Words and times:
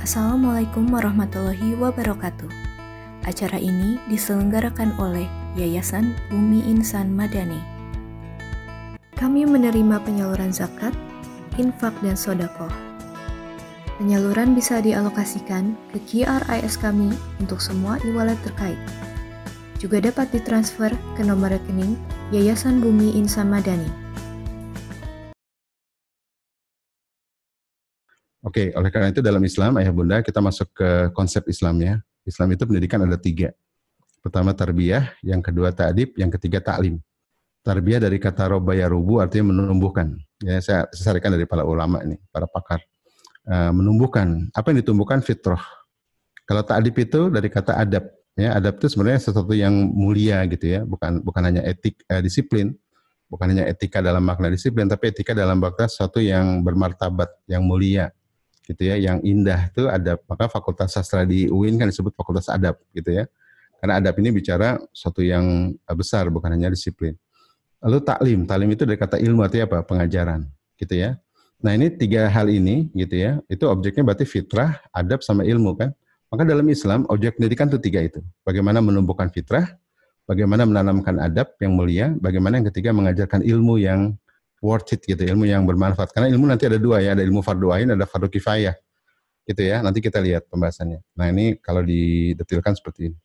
Assalamualaikum 0.00 0.88
warahmatullahi 0.88 1.76
wabarakatuh. 1.76 2.48
Acara 3.28 3.60
ini 3.60 4.00
diselenggarakan 4.08 4.96
oleh 4.96 5.28
Yayasan 5.60 6.16
Bumi 6.32 6.64
Insan 6.72 7.12
Madani. 7.12 7.60
Kami 9.20 9.44
menerima 9.44 10.00
penyaluran 10.00 10.56
zakat, 10.56 10.96
infak, 11.60 11.92
dan 12.00 12.16
sodakoh. 12.16 12.72
Penyaluran 14.00 14.56
bisa 14.56 14.80
dialokasikan 14.80 15.76
ke 15.92 16.00
QRIS 16.08 16.80
kami 16.80 17.12
untuk 17.36 17.60
semua 17.60 18.00
e-wallet 18.00 18.40
terkait. 18.40 18.80
Juga 19.76 20.00
dapat 20.00 20.32
ditransfer 20.32 20.96
ke 21.12 21.20
nomor 21.20 21.52
rekening 21.52 22.00
Yayasan 22.32 22.80
Bumi 22.80 23.20
Insan 23.20 23.52
Madani 23.52 24.09
Oke, 28.50 28.74
oleh 28.74 28.90
karena 28.90 29.14
itu 29.14 29.22
dalam 29.22 29.38
Islam, 29.46 29.78
ayah 29.78 29.94
bunda, 29.94 30.26
kita 30.26 30.42
masuk 30.42 30.74
ke 30.74 31.14
konsep 31.14 31.46
Islam 31.46 31.78
ya. 31.86 32.02
Islam 32.26 32.50
itu 32.50 32.66
pendidikan 32.66 32.98
ada 33.06 33.14
tiga. 33.14 33.54
Pertama 34.18 34.50
tarbiyah, 34.50 35.14
yang 35.22 35.38
kedua 35.38 35.70
ta'dib, 35.70 36.18
yang 36.18 36.34
ketiga 36.34 36.58
ta'lim. 36.58 36.98
Tarbiyah 37.62 38.02
dari 38.02 38.18
kata 38.18 38.50
robaya 38.50 38.90
rubu 38.90 39.22
artinya 39.22 39.54
menumbuhkan. 39.54 40.18
Ya, 40.42 40.58
saya, 40.58 40.90
saya 40.90 41.14
sarikan 41.14 41.30
dari 41.30 41.46
para 41.46 41.62
ulama 41.62 42.02
ini, 42.02 42.18
para 42.34 42.50
pakar. 42.50 42.82
Uh, 43.46 43.70
menumbuhkan. 43.70 44.50
Apa 44.50 44.74
yang 44.74 44.82
ditumbuhkan? 44.82 45.22
Fitrah. 45.22 45.62
Kalau 46.42 46.66
ta'dib 46.66 46.98
itu 46.98 47.30
dari 47.30 47.46
kata 47.46 47.78
adab. 47.78 48.10
Ya, 48.34 48.58
adab 48.58 48.82
itu 48.82 48.90
sebenarnya 48.90 49.30
sesuatu 49.30 49.54
yang 49.54 49.94
mulia 49.94 50.42
gitu 50.50 50.66
ya, 50.74 50.82
bukan 50.82 51.22
bukan 51.22 51.42
hanya 51.46 51.62
etik 51.62 52.02
eh, 52.10 52.18
disiplin, 52.18 52.74
bukan 53.30 53.46
hanya 53.54 53.70
etika 53.70 54.02
dalam 54.02 54.26
makna 54.26 54.50
disiplin, 54.50 54.90
tapi 54.90 55.14
etika 55.14 55.38
dalam 55.38 55.62
makna 55.62 55.86
sesuatu 55.86 56.18
yang 56.18 56.66
bermartabat, 56.66 57.30
yang 57.46 57.62
mulia, 57.62 58.10
gitu 58.70 58.86
ya 58.86 58.94
yang 58.94 59.18
indah 59.26 59.66
itu 59.66 59.90
ada 59.90 60.14
maka 60.30 60.46
fakultas 60.46 60.94
sastra 60.94 61.26
di 61.26 61.50
UIN 61.50 61.74
kan 61.74 61.90
disebut 61.90 62.14
fakultas 62.14 62.46
adab 62.46 62.78
gitu 62.94 63.10
ya. 63.10 63.26
Karena 63.82 63.98
adab 63.98 64.14
ini 64.22 64.30
bicara 64.30 64.78
satu 64.94 65.24
yang 65.24 65.74
besar 65.96 66.30
bukan 66.30 66.54
hanya 66.54 66.70
disiplin. 66.70 67.16
Lalu 67.82 67.98
taklim. 68.04 68.38
Taklim 68.44 68.70
itu 68.70 68.84
dari 68.84 69.00
kata 69.00 69.16
ilmu 69.18 69.40
artinya 69.42 69.66
apa? 69.66 69.78
Pengajaran 69.82 70.46
gitu 70.78 70.94
ya. 70.94 71.18
Nah 71.60 71.74
ini 71.74 71.90
tiga 71.90 72.30
hal 72.30 72.48
ini 72.48 72.88
gitu 72.96 73.20
ya 73.20 73.42
itu 73.50 73.64
objeknya 73.68 74.06
berarti 74.06 74.24
fitrah 74.24 74.78
adab 74.94 75.26
sama 75.26 75.42
ilmu 75.42 75.74
kan? 75.74 75.90
Maka 76.30 76.46
dalam 76.46 76.64
Islam 76.70 77.10
objek 77.10 77.36
pendidikan 77.36 77.66
itu 77.66 77.82
tiga 77.82 78.00
itu. 78.06 78.22
Bagaimana 78.46 78.78
menumbuhkan 78.78 79.34
fitrah 79.34 79.66
bagaimana 80.30 80.62
menanamkan 80.62 81.18
adab 81.18 81.58
yang 81.58 81.74
mulia 81.74 82.14
bagaimana 82.22 82.62
yang 82.62 82.70
ketiga 82.70 82.94
mengajarkan 82.94 83.42
ilmu 83.42 83.82
yang 83.82 84.14
worth 84.60 84.92
it 84.94 85.00
gitu, 85.02 85.20
ilmu 85.24 85.48
yang 85.48 85.64
bermanfaat. 85.64 86.12
Karena 86.12 86.28
ilmu 86.30 86.44
nanti 86.46 86.68
ada 86.68 86.76
dua 86.76 87.00
ya, 87.00 87.16
ada 87.16 87.24
ilmu 87.24 87.40
fardu 87.40 87.72
ain, 87.72 87.88
ada 87.96 88.04
fardu 88.04 88.28
kifayah. 88.28 88.76
Gitu 89.48 89.62
ya, 89.66 89.80
nanti 89.80 90.04
kita 90.04 90.20
lihat 90.20 90.46
pembahasannya. 90.52 91.00
Nah 91.16 91.26
ini 91.32 91.58
kalau 91.58 91.80
didetilkan 91.82 92.76
seperti 92.76 93.10
ini. 93.10 93.18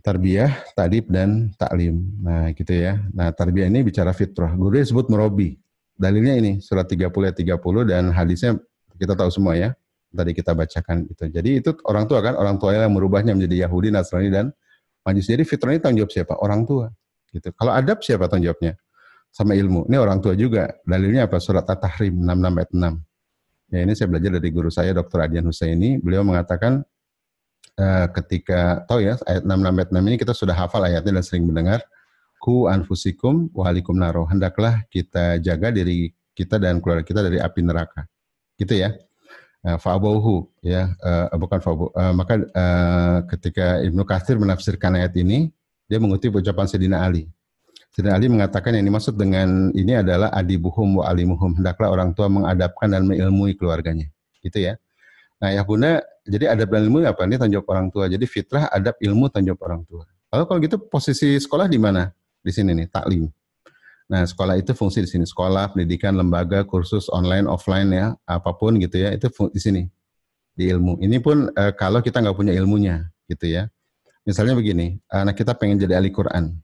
Tarbiyah, 0.00 0.72
tadib, 0.72 1.12
dan 1.12 1.52
taklim. 1.60 2.00
Nah 2.24 2.48
gitu 2.56 2.72
ya. 2.72 2.96
Nah 3.12 3.28
tarbiyah 3.36 3.68
ini 3.68 3.84
bicara 3.84 4.16
fitrah. 4.16 4.56
Guru 4.56 4.80
disebut 4.80 5.12
merobi. 5.12 5.60
Dalilnya 6.00 6.40
ini, 6.40 6.64
surat 6.64 6.88
30 6.88 7.12
ayat 7.28 7.36
30 7.36 7.60
dan 7.84 8.08
hadisnya 8.08 8.56
kita 8.96 9.12
tahu 9.12 9.28
semua 9.28 9.52
ya. 9.60 9.76
Tadi 10.10 10.32
kita 10.32 10.56
bacakan 10.56 11.06
itu. 11.06 11.28
Jadi 11.28 11.50
itu 11.60 11.70
orang 11.84 12.08
tua 12.08 12.24
kan, 12.24 12.34
orang 12.34 12.56
tua 12.56 12.72
yang 12.72 12.90
merubahnya 12.90 13.36
menjadi 13.36 13.68
Yahudi, 13.68 13.92
Nasrani, 13.92 14.32
dan 14.32 14.50
Majus. 15.04 15.28
Jadi 15.28 15.44
fitrah 15.44 15.76
ini 15.76 15.80
tanggung 15.84 16.02
jawab 16.02 16.12
siapa? 16.16 16.34
Orang 16.40 16.64
tua. 16.64 16.90
Gitu. 17.30 17.52
Kalau 17.54 17.70
adab 17.70 18.02
siapa 18.02 18.26
tanggung 18.26 18.50
jawabnya? 18.50 18.74
Sama 19.30 19.54
ilmu. 19.54 19.86
Ini 19.86 19.96
orang 19.96 20.18
tua 20.18 20.34
juga. 20.34 20.68
Dalilnya 20.82 21.30
apa? 21.30 21.38
Surat 21.38 21.64
At-Tahrim 21.64 22.18
66 22.18 22.58
ayat 22.58 22.70
6. 22.74 23.70
Ya 23.70 23.78
ini 23.86 23.92
saya 23.94 24.10
belajar 24.10 24.30
dari 24.34 24.50
guru 24.50 24.68
saya 24.68 24.90
Dr. 24.90 25.18
Adian 25.22 25.46
Husaini. 25.46 26.02
Beliau 26.02 26.26
mengatakan 26.26 26.82
uh, 27.78 28.06
ketika 28.18 28.82
tahu 28.90 29.06
ya 29.06 29.14
ayat 29.30 29.46
66 29.46 29.78
ayat 29.78 29.90
6 29.94 30.08
ini 30.10 30.16
kita 30.18 30.34
sudah 30.34 30.54
hafal 30.58 30.82
ayatnya 30.82 31.22
dan 31.22 31.24
sering 31.24 31.46
mendengar 31.46 31.78
ku 32.42 32.66
anfusikum 32.66 33.46
wahalikum 33.54 33.94
naro. 33.94 34.26
Hendaklah 34.26 34.82
kita 34.90 35.38
jaga 35.38 35.70
diri 35.70 36.10
kita 36.34 36.58
dan 36.58 36.82
keluarga 36.82 37.06
kita 37.06 37.22
dari 37.22 37.38
api 37.38 37.60
neraka. 37.62 38.10
Gitu 38.58 38.74
ya. 38.74 38.90
Uh, 39.60 39.76
fa'abauhu 39.76 40.48
ya 40.64 40.88
uh, 41.04 41.28
bukan 41.36 41.60
fa'abu 41.60 41.92
uh, 41.92 42.16
maka 42.16 42.40
uh, 42.56 43.20
ketika 43.28 43.84
Ibnu 43.84 44.08
Katsir 44.08 44.40
menafsirkan 44.40 44.96
ayat 44.96 45.12
ini 45.20 45.52
dia 45.84 46.00
mengutip 46.00 46.32
ucapan 46.32 46.64
Sayyidina 46.64 47.04
Ali 47.04 47.28
Sayyidina 47.90 48.14
Ali 48.14 48.26
mengatakan 48.30 48.70
yang 48.78 48.86
dimaksud 48.86 49.18
dengan 49.18 49.74
ini 49.74 49.98
adalah 49.98 50.30
adibuhum 50.30 51.02
wa 51.02 51.10
alimuhum. 51.10 51.58
Hendaklah 51.58 51.90
orang 51.90 52.14
tua 52.14 52.30
mengadapkan 52.30 52.86
dan 52.86 53.02
mengilmui 53.02 53.58
keluarganya. 53.58 54.06
Gitu 54.38 54.62
ya. 54.62 54.78
Nah 55.42 55.50
ya 55.50 55.66
bunda, 55.66 56.04
jadi 56.22 56.54
adab 56.54 56.70
dan 56.70 56.86
ilmu 56.86 57.02
apa? 57.02 57.26
Ini 57.26 57.40
tanggung 57.40 57.66
orang 57.66 57.88
tua. 57.90 58.06
Jadi 58.06 58.22
fitrah, 58.30 58.70
adab, 58.70 58.94
ilmu 59.02 59.26
tanggung 59.32 59.58
orang 59.58 59.82
tua. 59.88 60.06
Lalu 60.30 60.44
kalau 60.46 60.58
gitu 60.62 60.76
posisi 60.78 61.34
sekolah 61.40 61.66
di 61.66 61.82
mana? 61.82 62.14
Di 62.38 62.54
sini 62.54 62.76
nih, 62.76 62.86
taklim. 62.86 63.26
Nah 64.06 64.22
sekolah 64.22 64.54
itu 64.54 64.70
fungsi 64.76 65.02
di 65.02 65.10
sini. 65.10 65.26
Sekolah, 65.26 65.74
pendidikan, 65.74 66.14
lembaga, 66.14 66.62
kursus 66.62 67.10
online, 67.10 67.50
offline 67.50 67.90
ya, 67.90 68.06
apa 68.22 68.54
pun 68.54 68.78
gitu 68.78 69.02
ya, 69.02 69.10
itu 69.10 69.26
di 69.50 69.60
sini. 69.60 69.82
Di 70.54 70.70
ilmu. 70.70 71.02
Ini 71.02 71.18
pun 71.18 71.50
e, 71.50 71.62
kalau 71.74 71.98
kita 72.04 72.22
nggak 72.22 72.36
punya 72.36 72.52
ilmunya 72.54 73.10
gitu 73.26 73.50
ya. 73.50 73.66
Misalnya 74.22 74.54
begini, 74.54 75.00
anak 75.08 75.40
kita 75.40 75.56
pengen 75.56 75.80
jadi 75.80 75.98
ahli 75.98 76.12
Quran. 76.12 76.54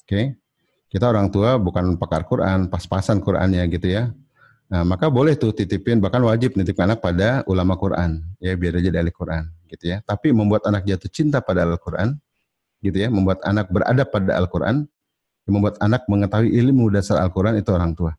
Oke, 0.00 0.06
okay? 0.06 0.26
Kita 0.90 1.06
orang 1.06 1.30
tua 1.30 1.54
bukan 1.56 1.94
pakar 1.94 2.26
Quran, 2.26 2.66
pas-pasan 2.66 3.22
Qurannya 3.22 3.62
gitu 3.70 3.86
ya. 3.86 4.10
Nah, 4.70 4.86
maka 4.86 5.10
boleh 5.10 5.34
tuh 5.34 5.50
titipin, 5.50 5.98
bahkan 5.98 6.22
wajib 6.22 6.54
nitip 6.54 6.78
anak 6.78 7.02
pada 7.02 7.42
ulama 7.46 7.74
Quran, 7.74 8.22
ya 8.38 8.54
biar 8.54 8.78
dia 8.78 8.90
jadi 8.90 9.02
ahli 9.02 9.10
Quran, 9.10 9.50
gitu 9.66 9.90
ya. 9.90 9.98
Tapi 10.06 10.30
membuat 10.30 10.66
anak 10.66 10.86
jatuh 10.86 11.10
cinta 11.10 11.42
pada 11.42 11.66
Al-Quran, 11.66 12.14
gitu 12.78 12.94
ya, 12.94 13.10
membuat 13.10 13.42
anak 13.42 13.66
beradab 13.66 14.14
pada 14.14 14.38
Al-Quran, 14.38 14.86
membuat 15.50 15.74
anak 15.82 16.06
mengetahui 16.06 16.54
ilmu 16.54 16.86
dasar 16.94 17.18
Al-Quran 17.18 17.58
itu 17.58 17.70
orang 17.74 17.98
tua. 17.98 18.14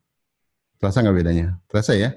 Terasa 0.76 1.00
nggak 1.00 1.16
bedanya? 1.16 1.56
Terasa 1.72 1.96
ya? 1.96 2.12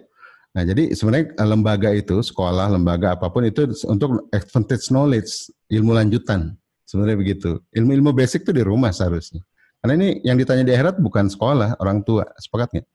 Nah, 0.52 0.64
jadi 0.68 0.92
sebenarnya 0.92 1.32
eh, 1.36 1.48
lembaga 1.48 1.90
itu, 1.96 2.20
sekolah, 2.20 2.72
lembaga 2.72 3.16
apa 3.16 3.32
pun 3.32 3.48
itu 3.48 3.72
untuk 3.88 4.28
advantage 4.36 4.92
knowledge, 4.92 5.32
ilmu 5.72 5.96
lanjutan. 5.96 6.56
Sebenarnya 6.84 7.18
begitu. 7.20 7.60
Ilmu-ilmu 7.72 8.12
basic 8.12 8.44
itu 8.44 8.52
di 8.52 8.64
rumah 8.68 8.92
seharusnya. 8.92 9.44
Karena 9.86 10.02
ini 10.02 10.18
yang 10.26 10.34
ditanya 10.34 10.66
di 10.66 10.74
akhirat 10.74 10.98
bukan 10.98 11.30
sekolah, 11.30 11.78
orang 11.78 12.02
tua. 12.02 12.26
Sepakat 12.42 12.74
nggak? 12.74 12.88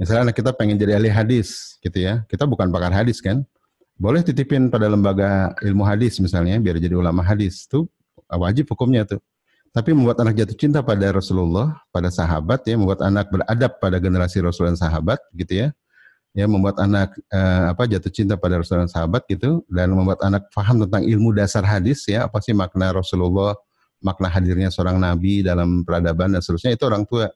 Misalnya 0.00 0.32
anak 0.32 0.40
kita 0.40 0.56
pengen 0.56 0.80
jadi 0.80 0.96
ahli 0.96 1.12
hadis, 1.12 1.76
gitu 1.84 2.00
ya. 2.00 2.24
Kita 2.24 2.48
bukan 2.48 2.72
pakar 2.72 2.96
hadis 2.96 3.20
kan. 3.20 3.44
Boleh 4.00 4.24
titipin 4.24 4.72
pada 4.72 4.88
lembaga 4.88 5.52
ilmu 5.60 5.84
hadis 5.84 6.16
misalnya, 6.24 6.56
biar 6.64 6.80
jadi 6.80 6.96
ulama 6.96 7.20
hadis. 7.20 7.68
Itu 7.68 7.92
wajib 8.32 8.72
hukumnya 8.72 9.04
tuh. 9.04 9.20
Tapi 9.68 9.92
membuat 9.92 10.16
anak 10.24 10.40
jatuh 10.40 10.56
cinta 10.56 10.80
pada 10.80 11.12
Rasulullah, 11.12 11.76
pada 11.92 12.08
sahabat 12.08 12.64
ya, 12.64 12.80
membuat 12.80 13.04
anak 13.04 13.28
beradab 13.28 13.76
pada 13.76 14.00
generasi 14.00 14.40
Rasul 14.40 14.72
dan 14.72 14.80
sahabat 14.80 15.20
gitu 15.36 15.60
ya. 15.60 15.76
Ya, 16.32 16.48
membuat 16.48 16.80
anak 16.80 17.20
eh, 17.28 17.64
apa 17.68 17.84
jatuh 17.84 18.08
cinta 18.08 18.40
pada 18.40 18.64
Rasul 18.64 18.80
dan 18.80 18.88
sahabat 18.88 19.28
gitu 19.28 19.60
dan 19.68 19.92
membuat 19.92 20.24
anak 20.24 20.48
paham 20.56 20.88
tentang 20.88 21.04
ilmu 21.04 21.36
dasar 21.36 21.68
hadis 21.68 22.08
ya, 22.08 22.24
apa 22.24 22.40
sih 22.40 22.56
makna 22.56 22.96
Rasulullah, 22.96 23.60
makna 24.04 24.28
hadirnya 24.28 24.68
seorang 24.68 25.00
nabi 25.00 25.40
dalam 25.40 25.80
peradaban 25.80 26.36
dan 26.36 26.44
seterusnya 26.44 26.76
itu 26.76 26.84
orang 26.84 27.08
tua. 27.08 27.32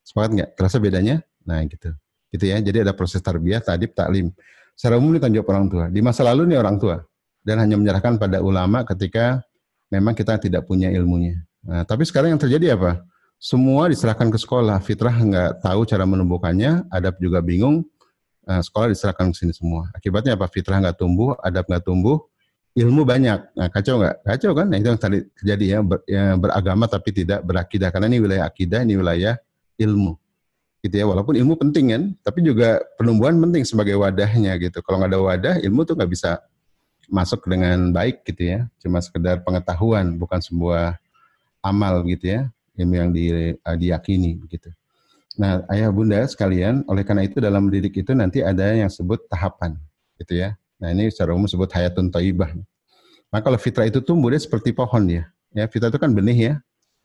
Sepakat 0.00 0.30
nggak? 0.32 0.50
Terasa 0.56 0.80
bedanya? 0.80 1.20
Nah 1.44 1.60
gitu. 1.68 1.92
Gitu 2.32 2.44
ya. 2.48 2.56
Jadi 2.64 2.88
ada 2.88 2.96
proses 2.96 3.20
tarbiyah, 3.20 3.60
tadib, 3.60 3.92
taklim. 3.92 4.32
Secara 4.72 4.96
umum 4.96 5.12
ini 5.12 5.20
tanggung 5.20 5.44
orang 5.44 5.68
tua. 5.68 5.84
Di 5.92 6.00
masa 6.00 6.24
lalu 6.24 6.48
ini 6.48 6.56
orang 6.56 6.80
tua. 6.80 7.04
Dan 7.44 7.60
hanya 7.60 7.76
menyerahkan 7.76 8.16
pada 8.16 8.40
ulama 8.40 8.88
ketika 8.88 9.44
memang 9.92 10.16
kita 10.16 10.40
tidak 10.40 10.64
punya 10.64 10.88
ilmunya. 10.88 11.44
Nah, 11.64 11.84
tapi 11.84 12.08
sekarang 12.08 12.36
yang 12.36 12.40
terjadi 12.40 12.76
apa? 12.76 13.04
Semua 13.36 13.86
diserahkan 13.92 14.32
ke 14.32 14.38
sekolah. 14.40 14.80
Fitrah 14.80 15.12
nggak 15.12 15.60
tahu 15.60 15.84
cara 15.84 16.04
menumbuhkannya, 16.08 16.88
adab 16.88 17.20
juga 17.20 17.44
bingung. 17.44 17.84
Nah, 18.48 18.64
sekolah 18.64 18.88
diserahkan 18.88 19.28
ke 19.32 19.36
sini 19.44 19.52
semua. 19.52 19.92
Akibatnya 19.92 20.34
apa? 20.34 20.48
Fitrah 20.48 20.80
nggak 20.80 20.96
tumbuh, 20.96 21.36
adab 21.44 21.68
nggak 21.68 21.84
tumbuh, 21.84 22.24
ilmu 22.76 23.02
banyak. 23.06 23.40
Nah, 23.56 23.68
kacau 23.72 24.00
nggak? 24.02 24.16
Kacau 24.26 24.52
kan? 24.52 24.66
Nah, 24.68 24.76
itu 24.76 24.88
yang 24.92 25.00
terjadi 25.00 25.64
ya, 25.64 25.78
ber, 25.80 25.98
ya, 26.04 26.24
beragama 26.36 26.84
tapi 26.90 27.10
tidak 27.14 27.40
berakidah. 27.46 27.88
Karena 27.88 28.06
ini 28.10 28.18
wilayah 28.20 28.44
akidah, 28.44 28.84
ini 28.84 28.94
wilayah 28.98 29.34
ilmu. 29.80 30.18
Gitu 30.78 30.94
ya, 30.94 31.04
walaupun 31.10 31.34
ilmu 31.34 31.58
penting 31.58 31.86
kan, 31.90 32.02
tapi 32.22 32.46
juga 32.46 32.78
penumbuhan 32.94 33.34
penting 33.38 33.66
sebagai 33.66 33.98
wadahnya 33.98 34.54
gitu. 34.62 34.78
Kalau 34.84 35.02
nggak 35.02 35.10
ada 35.10 35.20
wadah, 35.20 35.54
ilmu 35.64 35.82
tuh 35.82 35.98
nggak 35.98 36.10
bisa 36.10 36.38
masuk 37.10 37.42
dengan 37.50 37.90
baik 37.90 38.22
gitu 38.28 38.58
ya. 38.58 38.58
Cuma 38.78 39.02
sekedar 39.02 39.42
pengetahuan, 39.42 40.14
bukan 40.14 40.38
sebuah 40.38 40.98
amal 41.64 42.06
gitu 42.06 42.30
ya, 42.30 42.40
ilmu 42.78 42.94
yang 42.94 43.10
di, 43.10 43.24
uh, 43.58 43.76
diyakini 43.78 44.38
begitu. 44.38 44.70
Nah, 45.38 45.66
ayah 45.70 45.90
bunda 45.90 46.22
sekalian, 46.26 46.86
oleh 46.86 47.02
karena 47.02 47.26
itu 47.26 47.38
dalam 47.38 47.66
mendidik 47.66 47.94
itu 47.94 48.10
nanti 48.14 48.42
ada 48.42 48.74
yang 48.74 48.90
sebut 48.90 49.22
tahapan 49.30 49.78
gitu 50.18 50.34
ya 50.34 50.57
Nah 50.78 50.94
ini 50.94 51.10
secara 51.10 51.34
umum 51.34 51.50
disebut 51.50 51.70
hayatun 51.74 52.08
taibah. 52.08 52.54
Maka 53.28 53.42
kalau 53.50 53.58
fitrah 53.60 53.86
itu 53.90 54.00
tumbuh 54.00 54.30
dia 54.32 54.40
seperti 54.40 54.70
pohon 54.72 55.04
ya. 55.10 55.26
Ya 55.52 55.66
fitrah 55.66 55.90
itu 55.90 56.00
kan 56.00 56.14
benih 56.14 56.38
ya, 56.38 56.54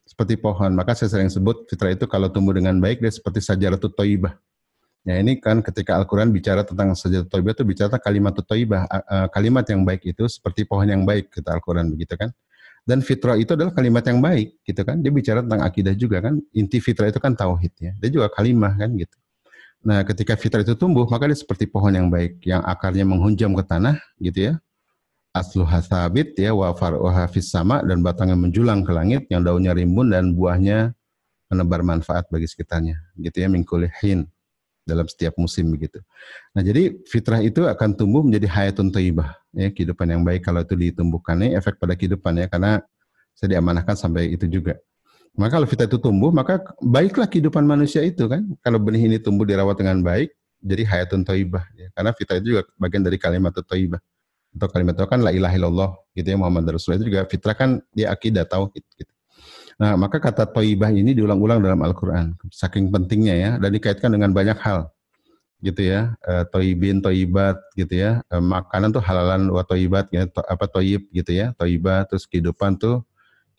seperti 0.06 0.38
pohon. 0.38 0.72
Maka 0.78 0.94
saya 0.94 1.10
sering 1.10 1.28
sebut 1.28 1.68
fitrah 1.68 1.92
itu 1.92 2.06
kalau 2.08 2.30
tumbuh 2.30 2.54
dengan 2.54 2.78
baik 2.80 3.02
dia 3.02 3.12
seperti 3.12 3.42
sajaratut 3.44 3.92
taibah. 3.98 4.38
Ya 5.04 5.20
ini 5.20 5.36
kan 5.36 5.60
ketika 5.60 6.00
Al-Quran 6.00 6.32
bicara 6.32 6.64
tentang 6.64 6.96
sajadah 6.96 7.28
toibah 7.28 7.52
itu 7.52 7.68
bicara 7.68 8.00
kalimat 8.00 8.40
toibah. 8.40 8.88
Kalimat 9.36 9.68
yang 9.68 9.84
baik 9.84 10.16
itu 10.16 10.24
seperti 10.32 10.64
pohon 10.64 10.88
yang 10.88 11.04
baik, 11.04 11.28
kata 11.28 11.60
Al-Quran 11.60 11.92
begitu 11.92 12.16
kan. 12.16 12.32
Dan 12.88 13.04
fitrah 13.04 13.36
itu 13.36 13.52
adalah 13.56 13.72
kalimat 13.76 14.04
yang 14.04 14.24
baik 14.24 14.64
gitu 14.64 14.80
kan. 14.84 15.00
Dia 15.04 15.12
bicara 15.12 15.40
tentang 15.44 15.60
akidah 15.60 15.96
juga 15.96 16.24
kan. 16.24 16.40
Inti 16.56 16.80
fitrah 16.80 17.12
itu 17.12 17.20
kan 17.20 17.36
tauhid 17.36 17.74
ya. 17.80 17.92
Dia 18.00 18.10
juga 18.12 18.28
kalimah 18.32 18.76
kan 18.80 18.96
gitu. 18.96 19.16
Nah 19.84 20.00
ketika 20.08 20.40
fitrah 20.40 20.64
itu 20.64 20.74
tumbuh 20.80 21.04
maka 21.06 21.28
dia 21.28 21.36
seperti 21.36 21.68
pohon 21.68 21.92
yang 21.92 22.08
baik. 22.08 22.40
Yang 22.48 22.62
akarnya 22.64 23.06
menghunjam 23.06 23.52
ke 23.52 23.64
tanah 23.68 24.00
gitu 24.24 24.52
ya. 24.52 24.54
Asluha 25.36 25.82
sabit 25.84 26.38
ya 26.38 26.54
wa 26.54 26.72
far'uha 26.72 27.26
fis 27.28 27.50
sama 27.50 27.82
dan 27.84 28.00
batangnya 28.06 28.38
menjulang 28.38 28.86
ke 28.86 28.92
langit 28.94 29.22
yang 29.34 29.42
daunnya 29.42 29.74
rimbun 29.74 30.14
dan 30.14 30.32
buahnya 30.32 30.94
menebar 31.50 31.82
manfaat 31.82 32.30
bagi 32.30 32.46
sekitarnya 32.46 33.02
gitu 33.18 33.42
ya 33.42 33.50
mingkulihin 33.50 34.30
dalam 34.86 35.08
setiap 35.10 35.34
musim 35.40 35.74
begitu. 35.74 36.00
Nah 36.54 36.62
jadi 36.62 36.94
fitrah 37.10 37.42
itu 37.42 37.66
akan 37.66 37.98
tumbuh 37.98 38.22
menjadi 38.22 38.46
hayatun 38.46 38.94
thayyibah 38.94 39.36
ya 39.56 39.74
kehidupan 39.74 40.06
yang 40.06 40.22
baik 40.22 40.46
kalau 40.46 40.62
itu 40.62 40.76
ditumbuhkan 40.76 41.40
ini 41.42 41.58
efek 41.58 41.82
pada 41.82 41.98
kehidupan 41.98 42.38
ya 42.38 42.48
karena 42.48 42.84
saya 43.34 43.58
diamanahkan 43.58 43.98
sampai 43.98 44.30
itu 44.32 44.46
juga. 44.46 44.78
Maka 45.34 45.58
kalau 45.58 45.66
fitrah 45.66 45.90
itu 45.90 45.98
tumbuh 45.98 46.30
maka 46.30 46.62
baiklah 46.78 47.26
kehidupan 47.26 47.66
manusia 47.66 48.06
itu 48.06 48.30
kan. 48.30 48.46
Kalau 48.62 48.78
benih 48.78 49.10
ini 49.10 49.18
tumbuh 49.18 49.46
dirawat 49.50 49.82
dengan 49.82 50.02
baik 50.06 50.30
jadi 50.62 50.84
hayatun 50.86 51.26
thayyibah 51.26 51.64
ya. 51.74 51.88
Karena 51.94 52.12
fitrah 52.14 52.38
itu 52.38 52.48
juga 52.58 52.62
bagian 52.78 53.02
dari 53.02 53.18
kalimat 53.18 53.54
thayyibah. 53.54 54.02
Untuk 54.54 54.70
kalimat 54.70 54.94
itu 54.94 55.10
kan 55.10 55.20
la 55.26 55.34
ilaha 55.34 55.56
illallah 55.58 55.92
gitu 56.14 56.28
ya 56.30 56.38
Muhammad 56.38 56.78
Rasulullah 56.78 57.02
itu 57.02 57.08
juga 57.10 57.22
fitrah 57.26 57.58
kan 57.58 57.82
dia 57.98 58.14
akidah 58.14 58.46
tauhid 58.46 58.86
gitu. 58.94 59.14
Nah, 59.82 59.98
maka 59.98 60.22
kata 60.22 60.46
toibah 60.46 60.94
ini 60.94 61.18
diulang-ulang 61.18 61.62
dalam 61.64 61.82
Al-Quran. 61.82 62.38
Saking 62.54 62.94
pentingnya 62.94 63.36
ya, 63.36 63.52
dan 63.58 63.74
dikaitkan 63.74 64.14
dengan 64.14 64.30
banyak 64.30 64.58
hal. 64.62 64.90
Gitu 65.64 65.88
ya, 65.96 66.14
e, 66.28 66.34
toibin, 66.52 67.00
toibat 67.00 67.58
gitu 67.74 67.96
ya. 67.96 68.22
E, 68.28 68.36
makanan 68.38 68.94
tuh 68.94 69.02
halalan 69.02 69.50
wa 69.50 69.64
toibat, 69.66 70.12
ya, 70.14 70.28
to, 70.30 70.44
apa 70.46 70.66
toib 70.70 71.08
gitu 71.10 71.32
ya. 71.34 71.56
Toibah, 71.58 72.06
terus 72.06 72.28
kehidupan 72.30 72.78
tuh 72.78 73.02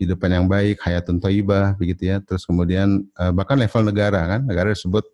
kehidupan 0.04 0.28
yang 0.28 0.44
baik, 0.44 0.84
hayatun 0.84 1.16
toibah 1.16 1.72
begitu 1.80 2.12
ya. 2.12 2.20
Terus 2.20 2.44
kemudian 2.44 3.08
e, 3.16 3.24
bahkan 3.32 3.56
level 3.56 3.88
negara 3.88 4.36
kan, 4.36 4.44
negara 4.44 4.68
disebut 4.68 5.08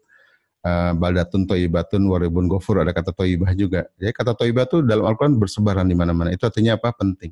e, 0.66 0.70
baldatun 0.98 1.46
toibatun 1.46 2.02
waribun 2.10 2.50
gofur, 2.50 2.82
ada 2.82 2.90
kata 2.90 3.14
toibah 3.14 3.54
juga. 3.54 3.86
Jadi 3.94 4.10
kata 4.10 4.34
toibah 4.34 4.66
tuh 4.66 4.82
dalam 4.82 5.06
Al-Quran 5.06 5.38
bersebaran 5.38 5.86
di 5.86 5.94
mana-mana. 5.94 6.34
Itu 6.34 6.50
artinya 6.50 6.74
apa? 6.74 6.90
Penting. 6.90 7.30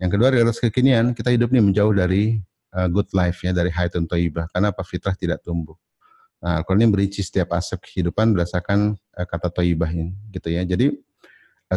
Yang 0.00 0.10
kedua 0.16 0.32
adalah 0.32 0.56
kekinian, 0.56 1.12
kita 1.12 1.28
hidup 1.28 1.52
nih 1.52 1.62
menjauh 1.62 1.92
dari 1.92 2.40
uh, 2.72 2.88
good 2.88 3.12
life 3.12 3.44
ya 3.44 3.52
dari 3.52 3.68
hayatun 3.68 4.08
toibah. 4.08 4.48
Karena 4.48 4.72
apa? 4.72 4.80
Fitrah 4.82 5.12
tidak 5.12 5.44
tumbuh. 5.44 5.76
Nah, 6.42 6.58
Al-Quran 6.58 6.82
ini 6.82 6.88
merinci 6.90 7.20
setiap 7.22 7.54
aspek 7.54 7.78
kehidupan 7.86 8.32
berdasarkan 8.32 8.98
uh, 8.98 9.26
kata 9.28 9.52
toibah 9.52 9.92
ini, 9.92 10.16
gitu 10.32 10.48
ya. 10.50 10.64
Jadi 10.64 10.90
uh, 10.90 11.11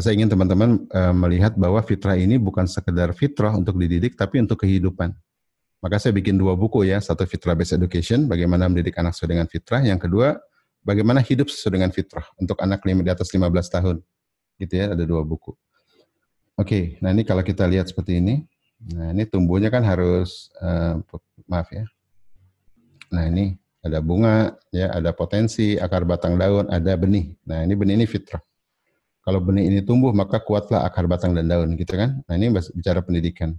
saya 0.01 0.17
ingin 0.17 0.31
teman-teman 0.31 0.83
uh, 0.91 1.13
melihat 1.15 1.53
bahwa 1.55 1.79
fitrah 1.83 2.17
ini 2.17 2.35
bukan 2.41 2.65
sekedar 2.65 3.13
fitrah 3.13 3.53
untuk 3.55 3.77
dididik, 3.77 4.17
tapi 4.17 4.41
untuk 4.41 4.65
kehidupan. 4.65 5.13
Maka 5.83 6.01
saya 6.01 6.15
bikin 6.15 6.35
dua 6.39 6.57
buku 6.57 6.87
ya, 6.87 6.97
satu 6.97 7.27
fitrah 7.29 7.53
based 7.53 7.77
education, 7.77 8.25
bagaimana 8.25 8.65
mendidik 8.65 8.97
anak 8.97 9.13
sesuai 9.13 9.37
dengan 9.37 9.47
fitrah. 9.47 9.85
Yang 9.85 10.09
kedua, 10.09 10.41
bagaimana 10.81 11.21
hidup 11.21 11.47
sesuai 11.47 11.77
dengan 11.77 11.91
fitrah 11.93 12.25
untuk 12.41 12.57
anak 12.63 12.81
di 12.81 13.11
atas 13.11 13.29
15 13.29 13.45
tahun. 13.69 13.97
Gitu 14.57 14.73
ya, 14.73 14.95
ada 14.97 15.03
dua 15.05 15.21
buku. 15.21 15.53
Oke, 16.55 16.97
nah 17.03 17.11
ini 17.11 17.27
kalau 17.27 17.43
kita 17.43 17.67
lihat 17.67 17.91
seperti 17.91 18.23
ini, 18.23 18.41
Nah, 18.83 19.15
ini 19.15 19.23
tumbuhnya 19.25 19.71
kan 19.71 19.81
harus 19.81 20.51
uh, 20.59 20.99
maaf 21.47 21.71
ya. 21.71 21.87
Nah, 23.09 23.25
ini 23.31 23.55
ada 23.79 24.03
bunga, 24.03 24.53
ya, 24.69 24.91
ada 24.91 25.15
potensi, 25.15 25.79
akar 25.79 26.03
batang 26.03 26.35
daun, 26.35 26.67
ada 26.67 26.93
benih. 26.99 27.33
Nah, 27.47 27.63
ini 27.63 27.73
benih 27.73 27.95
ini 28.03 28.05
fitrah. 28.09 28.41
Kalau 29.25 29.41
benih 29.41 29.65
ini 29.73 29.81
tumbuh, 29.81 30.13
maka 30.13 30.37
kuatlah 30.37 30.85
akar 30.85 31.09
batang 31.09 31.33
dan 31.33 31.49
daun, 31.49 31.73
gitu 31.73 31.97
kan? 31.97 32.21
Nah, 32.29 32.33
ini 32.37 32.53
bicara 32.53 33.01
pendidikan. 33.01 33.57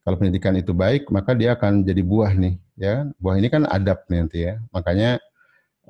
Kalau 0.00 0.16
pendidikan 0.16 0.56
itu 0.56 0.72
baik, 0.72 1.12
maka 1.12 1.36
dia 1.36 1.52
akan 1.52 1.84
jadi 1.84 2.00
buah 2.00 2.32
nih, 2.32 2.56
ya. 2.80 3.04
Buah 3.20 3.36
ini 3.36 3.52
kan 3.52 3.68
adab 3.68 4.00
nih 4.08 4.18
nanti 4.24 4.38
ya. 4.48 4.56
Makanya 4.72 5.20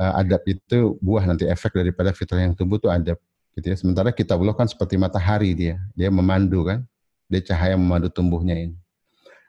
uh, 0.02 0.18
adab 0.18 0.42
itu 0.50 0.98
buah 0.98 1.30
nanti 1.30 1.46
efek 1.46 1.78
daripada 1.78 2.10
fitrah 2.10 2.42
yang 2.42 2.58
tumbuh 2.58 2.82
itu 2.82 2.90
adab, 2.90 3.22
gitu 3.54 3.66
ya. 3.70 3.76
Sementara 3.78 4.10
kita 4.10 4.34
Allah 4.34 4.54
kan 4.58 4.66
seperti 4.66 4.98
matahari 4.98 5.54
dia, 5.54 5.78
dia 5.94 6.10
memandu 6.10 6.66
kan 6.66 6.82
dia 7.30 7.40
cahaya 7.40 7.74
memandu 7.74 8.12
tumbuhnya 8.12 8.54
ini. 8.54 8.76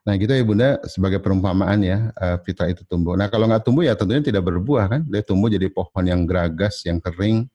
Nah 0.05 0.13
gitu 0.21 0.29
ya 0.37 0.45
bunda 0.45 0.77
sebagai 0.85 1.17
perumpamaan 1.17 1.81
ya 1.81 2.13
uh, 2.13 2.37
fitrah 2.45 2.69
itu 2.69 2.85
tumbuh. 2.85 3.17
Nah 3.17 3.25
kalau 3.25 3.49
nggak 3.49 3.65
tumbuh 3.65 3.81
ya 3.81 3.97
tentunya 3.97 4.21
tidak 4.21 4.45
berbuah 4.45 4.85
kan. 4.85 5.01
Dia 5.09 5.25
tumbuh 5.25 5.49
jadi 5.49 5.65
pohon 5.69 6.05
yang 6.05 6.29
geragas, 6.29 6.85
yang 6.85 7.01
kering, 7.01 7.49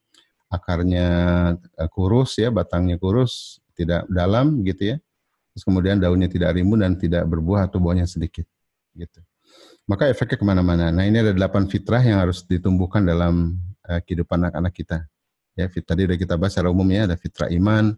akarnya 0.51 1.07
uh, 1.57 1.89
kurus 1.89 2.37
ya, 2.37 2.51
batangnya 2.51 2.99
kurus, 2.99 3.63
tidak 3.79 4.05
dalam 4.11 4.61
gitu 4.67 4.95
ya. 4.95 4.97
Terus 5.55 5.63
kemudian 5.67 6.03
daunnya 6.03 6.27
tidak 6.27 6.59
rimbun 6.59 6.83
dan 6.83 6.99
tidak 6.99 7.27
berbuah 7.27 7.71
atau 7.71 7.79
buahnya 7.79 8.07
sedikit 8.07 8.47
gitu. 8.95 9.21
Maka 9.87 10.07
efeknya 10.11 10.39
ke 10.39 10.47
mana-mana. 10.47 10.91
Nah 10.95 11.07
ini 11.07 11.23
ada 11.23 11.35
delapan 11.35 11.67
fitrah 11.67 12.03
yang 12.03 12.23
harus 12.23 12.43
ditumbuhkan 12.47 13.03
dalam 13.07 13.59
uh, 13.87 13.99
kehidupan 14.03 14.47
anak-anak 14.47 14.75
kita. 14.75 14.99
Ya, 15.59 15.67
tadi 15.67 16.07
sudah 16.07 16.19
kita 16.19 16.35
bahas 16.39 16.55
secara 16.55 16.71
umum 16.71 16.87
ya, 16.89 17.11
ada 17.11 17.19
fitrah 17.19 17.51
iman, 17.51 17.93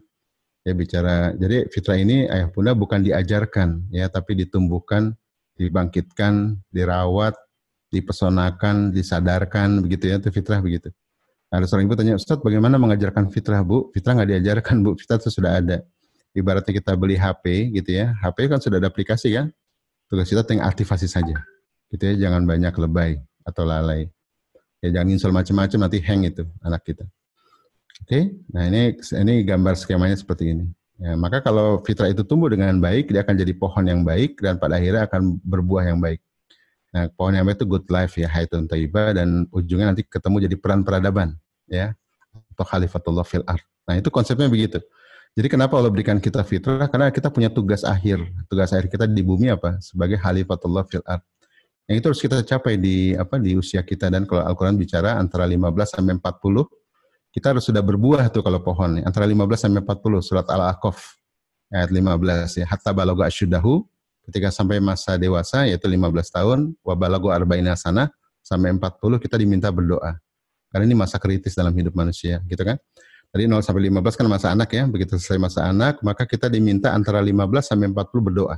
ya 0.63 0.73
bicara 0.73 1.35
jadi 1.35 1.67
fitrah 1.67 1.99
ini 1.99 2.25
ayah 2.31 2.47
bunda 2.47 2.71
bukan 2.71 3.03
diajarkan 3.03 3.83
ya 3.91 4.07
tapi 4.07 4.39
ditumbuhkan 4.39 5.11
dibangkitkan 5.59 6.57
dirawat 6.71 7.35
dipesonakan 7.91 8.95
disadarkan 8.95 9.83
begitu 9.83 10.09
ya 10.09 10.15
itu 10.17 10.31
fitrah 10.31 10.63
begitu 10.63 10.89
ada 11.53 11.69
seorang 11.69 11.85
ibu 11.85 11.93
tanya 11.93 12.17
Ustaz 12.17 12.41
bagaimana 12.41 12.81
mengajarkan 12.81 13.29
fitrah 13.29 13.61
bu? 13.61 13.93
Fitrah 13.93 14.17
nggak 14.17 14.29
diajarkan 14.33 14.81
bu. 14.81 14.97
Fitrah 14.97 15.21
itu 15.21 15.29
sudah 15.29 15.61
ada. 15.61 15.85
Ibaratnya 16.33 16.81
kita 16.81 16.97
beli 16.97 17.13
HP 17.13 17.69
gitu 17.77 17.93
ya. 17.93 18.09
HP 18.25 18.49
kan 18.49 18.57
sudah 18.57 18.81
ada 18.81 18.89
aplikasi 18.89 19.37
kan? 19.37 19.53
Tugas 20.09 20.33
kita 20.33 20.41
tinggal 20.41 20.65
aktifasi 20.65 21.05
saja. 21.05 21.37
Gitu 21.93 22.01
ya 22.09 22.25
jangan 22.25 22.49
banyak 22.49 22.73
lebay 22.73 23.21
atau 23.45 23.69
lalai. 23.69 24.09
Ya 24.81 24.97
jangan 24.97 25.13
install 25.13 25.29
macam-macam 25.29 25.77
nanti 25.85 26.01
hang 26.01 26.25
itu 26.25 26.41
anak 26.65 26.81
kita. 26.89 27.05
Oke, 28.01 28.33
nah 28.49 28.65
ini 28.65 28.97
ini 28.97 29.45
gambar 29.45 29.77
skemanya 29.77 30.17
seperti 30.17 30.57
ini. 30.57 30.65
Ya, 30.97 31.13
maka 31.13 31.37
kalau 31.45 31.85
fitrah 31.85 32.09
itu 32.09 32.25
tumbuh 32.25 32.49
dengan 32.49 32.81
baik, 32.81 33.13
dia 33.13 33.21
akan 33.21 33.37
jadi 33.37 33.53
pohon 33.53 33.85
yang 33.85 34.01
baik 34.01 34.41
dan 34.41 34.57
pada 34.57 34.81
akhirnya 34.81 35.05
akan 35.05 35.37
berbuah 35.45 35.85
yang 35.85 36.01
baik. 36.01 36.17
Nah, 36.97 37.13
pohon 37.13 37.37
yang 37.37 37.45
baik 37.45 37.61
itu 37.61 37.67
good 37.69 37.85
life 37.93 38.17
ya, 38.17 38.25
haitun 38.25 38.65
taiba 38.65 39.13
dan 39.13 39.45
ujungnya 39.53 39.93
nanti 39.93 40.01
ketemu 40.01 40.49
jadi 40.49 40.55
peran 40.57 40.81
peradaban 40.81 41.37
ya 41.69 41.95
atau 42.53 42.65
khalifatullah 42.65 43.25
fil 43.27 43.45
ard. 43.45 43.63
Nah, 43.83 43.99
itu 43.99 44.07
konsepnya 44.09 44.47
begitu. 44.47 44.79
Jadi 45.33 45.47
kenapa 45.49 45.75
Allah 45.81 45.89
berikan 45.89 46.21
kita 46.21 46.45
fitrah? 46.45 46.85
Karena 46.85 47.09
kita 47.09 47.33
punya 47.33 47.49
tugas 47.49 47.81
akhir. 47.81 48.21
Tugas 48.45 48.69
akhir 48.69 48.87
kita 48.87 49.09
di 49.09 49.25
bumi 49.25 49.49
apa? 49.49 49.81
Sebagai 49.81 50.21
khalifatullah 50.21 50.85
fil 50.85 51.01
ard. 51.03 51.25
Yang 51.89 51.95
itu 51.99 52.05
harus 52.07 52.21
kita 52.23 52.37
capai 52.47 52.79
di 52.79 53.11
apa 53.11 53.35
di 53.35 53.59
usia 53.59 53.83
kita 53.83 54.07
dan 54.07 54.23
kalau 54.23 54.47
Al-Qur'an 54.47 54.79
bicara 54.79 55.19
antara 55.19 55.43
15 55.43 55.99
sampai 55.99 56.15
40 56.15 56.63
kita 57.35 57.51
harus 57.51 57.67
sudah 57.67 57.83
berbuah 57.83 58.31
tuh 58.31 58.39
kalau 58.39 58.63
pohon 58.63 59.03
antara 59.03 59.27
15 59.27 59.67
sampai 59.67 59.83
40 59.83 60.23
surat 60.23 60.47
Al-Aqaf 60.47 61.19
ayat 61.75 61.91
15 61.91 62.63
ya 62.63 62.65
hatta 62.71 62.95
balaga 62.95 63.27
asyudahu 63.27 63.83
ketika 64.31 64.47
sampai 64.47 64.79
masa 64.79 65.19
dewasa 65.19 65.67
yaitu 65.67 65.91
15 65.91 66.07
tahun 66.31 66.59
wa 66.79 66.95
balagu 66.95 67.35
arba'ina 67.35 67.75
sana 67.75 68.15
sampai 68.39 68.71
40 68.79 69.19
kita 69.19 69.35
diminta 69.35 69.67
berdoa. 69.67 70.22
Karena 70.73 70.89
ini 70.89 70.97
masa 70.97 71.21
kritis 71.21 71.53
dalam 71.53 71.69
hidup 71.77 71.93
manusia, 71.93 72.41
gitu 72.49 72.65
kan? 72.65 72.81
Tadi 73.29 73.45
0 73.45 73.61
sampai 73.61 73.93
15 73.93 74.17
kan 74.17 74.25
masa 74.25 74.47
anak 74.49 74.73
ya, 74.73 74.89
begitu 74.89 75.21
selesai 75.21 75.37
masa 75.37 75.69
anak, 75.69 76.01
maka 76.01 76.25
kita 76.25 76.49
diminta 76.49 76.89
antara 76.89 77.21
15 77.21 77.61
sampai 77.61 77.93
40 77.93 78.25
berdoa. 78.25 78.57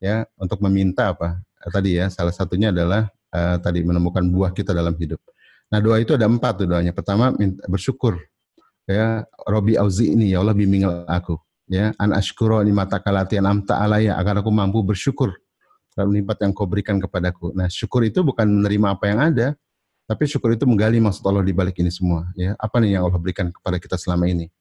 Ya, 0.00 0.24
untuk 0.40 0.64
meminta 0.64 1.12
apa? 1.12 1.44
Tadi 1.68 2.00
ya, 2.00 2.08
salah 2.08 2.32
satunya 2.32 2.72
adalah 2.72 3.12
uh, 3.32 3.56
tadi 3.60 3.84
menemukan 3.84 4.24
buah 4.24 4.56
kita 4.56 4.72
dalam 4.72 4.96
hidup. 4.96 5.20
Nah 5.72 5.82
doa 5.82 5.98
itu 5.98 6.14
ada 6.14 6.30
empat 6.30 6.64
tuh 6.64 6.66
doanya. 6.70 6.94
Pertama 6.94 7.34
minta, 7.34 7.66
bersyukur. 7.66 8.20
Ya, 8.84 9.24
Robi 9.48 9.80
Auzi 9.80 10.12
ini 10.12 10.36
ya 10.36 10.44
Allah 10.44 10.52
bimbinglah 10.54 11.08
aku. 11.08 11.40
Ya, 11.64 11.96
an 11.96 12.12
ashkuro 12.12 12.60
ni 12.60 12.76
mata 12.76 13.00
kalatian 13.00 13.48
amta 13.48 13.80
alaya 13.80 14.20
agar 14.20 14.44
aku 14.44 14.52
mampu 14.52 14.84
bersyukur 14.84 15.32
dalam 15.96 16.12
nikmat 16.12 16.36
yang 16.44 16.52
kau 16.52 16.68
berikan 16.68 17.00
kepadaku. 17.00 17.56
Nah, 17.56 17.72
syukur 17.72 18.04
itu 18.04 18.20
bukan 18.20 18.44
menerima 18.44 18.86
apa 18.92 19.04
yang 19.08 19.18
ada, 19.24 19.46
tapi 20.04 20.28
syukur 20.28 20.52
itu 20.52 20.68
menggali 20.68 21.00
maksud 21.00 21.24
Allah 21.24 21.44
di 21.44 21.56
balik 21.56 21.80
ini 21.80 21.88
semua. 21.88 22.28
Ya, 22.36 22.52
apa 22.60 22.80
nih 22.80 22.96
yang 22.98 23.08
Allah 23.08 23.20
berikan 23.20 23.48
kepada 23.48 23.80
kita 23.80 23.96
selama 23.96 24.28
ini? 24.28 24.52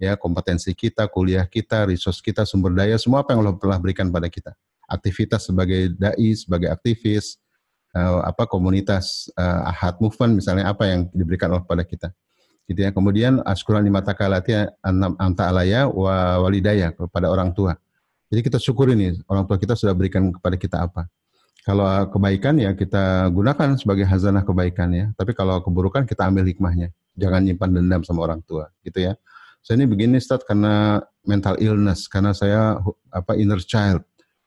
Ya, 0.00 0.16
kompetensi 0.16 0.72
kita, 0.72 1.04
kuliah 1.08 1.44
kita, 1.44 1.84
resource 1.88 2.24
kita, 2.24 2.48
sumber 2.48 2.72
daya, 2.72 2.96
semua 2.96 3.20
apa 3.20 3.36
yang 3.36 3.44
Allah 3.44 3.56
telah 3.60 3.76
berikan 3.76 4.08
pada 4.08 4.28
kita. 4.32 4.56
Aktivitas 4.88 5.44
sebagai 5.44 5.92
dai, 5.92 6.32
sebagai 6.32 6.72
aktivis, 6.72 7.36
uh, 7.94 8.20
apa 8.26 8.46
komunitas 8.46 9.30
uh, 9.34 9.70
ahad 9.70 9.98
movement 9.98 10.38
misalnya 10.38 10.70
apa 10.70 10.86
yang 10.86 11.00
diberikan 11.10 11.50
oleh 11.50 11.64
pada 11.64 11.82
kita 11.82 12.10
gitu 12.70 12.86
ya 12.86 12.94
kemudian 12.94 13.42
askuran 13.42 13.82
di 13.82 13.90
mata 13.90 14.14
kalati 14.14 14.54
anta 15.18 15.44
alaya 15.50 15.90
wa 15.90 16.38
walidaya 16.38 16.94
kepada 16.94 17.26
orang 17.26 17.50
tua 17.50 17.74
jadi 18.30 18.46
kita 18.46 18.58
syukur 18.62 18.94
ini 18.94 19.18
orang 19.26 19.42
tua 19.42 19.58
kita 19.58 19.74
sudah 19.74 19.90
berikan 19.90 20.30
kepada 20.30 20.54
kita 20.54 20.76
apa 20.86 21.10
Kalau 21.60 21.84
kebaikan 22.08 22.56
ya 22.56 22.72
kita 22.72 23.28
gunakan 23.28 23.76
sebagai 23.76 24.08
hazanah 24.08 24.40
kebaikan 24.42 24.88
ya. 24.96 25.06
Tapi 25.12 25.36
kalau 25.36 25.60
keburukan 25.60 26.08
kita 26.08 26.24
ambil 26.24 26.48
hikmahnya. 26.48 26.88
Jangan 27.20 27.44
nyimpan 27.44 27.70
dendam 27.76 28.00
sama 28.06 28.24
orang 28.24 28.40
tua, 28.48 28.72
gitu 28.80 29.04
ya. 29.04 29.12
Saya 29.60 29.76
ini 29.76 29.86
begini 29.92 30.16
Ustaz 30.16 30.40
karena 30.40 31.04
mental 31.20 31.60
illness, 31.60 32.08
karena 32.08 32.32
saya 32.32 32.80
apa 33.12 33.36
inner 33.36 33.60
child. 33.60 34.00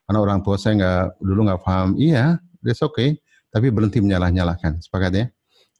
Karena 0.09 0.19
orang 0.19 0.39
tua 0.41 0.57
saya 0.57 0.73
nggak 0.73 1.21
dulu 1.21 1.39
nggak 1.53 1.61
paham. 1.61 1.93
Iya, 2.01 2.41
that's 2.65 2.81
okay. 2.81 3.21
Tapi 3.53 3.69
berhenti 3.69 4.01
menyalah-nyalahkan. 4.01 4.81
Sepakat 4.81 5.13
ya? 5.13 5.25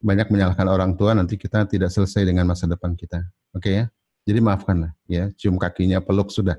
Banyak 0.06 0.30
menyalahkan 0.30 0.68
orang 0.70 0.94
tua 0.94 1.18
nanti 1.18 1.34
kita 1.40 1.66
tidak 1.66 1.90
selesai 1.90 2.30
dengan 2.30 2.46
masa 2.46 2.70
depan 2.70 2.94
kita. 2.94 3.26
Oke 3.58 3.74
okay, 3.74 3.74
ya? 3.82 3.86
Jadi 4.24 4.40
maafkanlah 4.40 4.94
ya, 5.10 5.34
cium 5.36 5.58
kakinya, 5.58 5.98
peluk 6.00 6.30
sudah. 6.30 6.56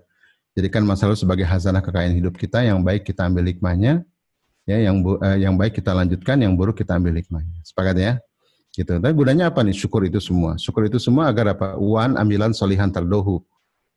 Jadikan 0.52 0.82
masa 0.82 1.06
lalu 1.08 1.18
sebagai 1.18 1.46
hazanah 1.46 1.80
kekayaan 1.80 2.14
hidup 2.14 2.36
kita 2.36 2.60
yang 2.62 2.82
baik 2.82 3.06
kita 3.06 3.26
ambil 3.26 3.46
hikmahnya, 3.48 4.04
ya 4.64 4.80
yang 4.80 5.04
bu, 5.04 5.20
eh, 5.20 5.44
yang 5.44 5.54
baik 5.54 5.78
kita 5.78 5.92
lanjutkan, 5.92 6.40
yang 6.40 6.56
buruk 6.56 6.80
kita 6.80 6.96
ambil 6.96 7.16
hikmahnya. 7.20 7.60
Sepakat 7.64 7.96
ya? 7.96 8.12
Gitu. 8.74 8.90
Tapi 8.90 9.14
gunanya 9.14 9.54
apa 9.54 9.62
nih 9.62 9.76
syukur 9.76 10.02
itu 10.02 10.18
semua? 10.18 10.58
Syukur 10.58 10.90
itu 10.90 10.98
semua 10.98 11.30
agar 11.30 11.54
apa? 11.54 11.78
Wan 11.78 12.18
ambilan 12.18 12.50
solihan 12.50 12.90
terdohu. 12.90 13.44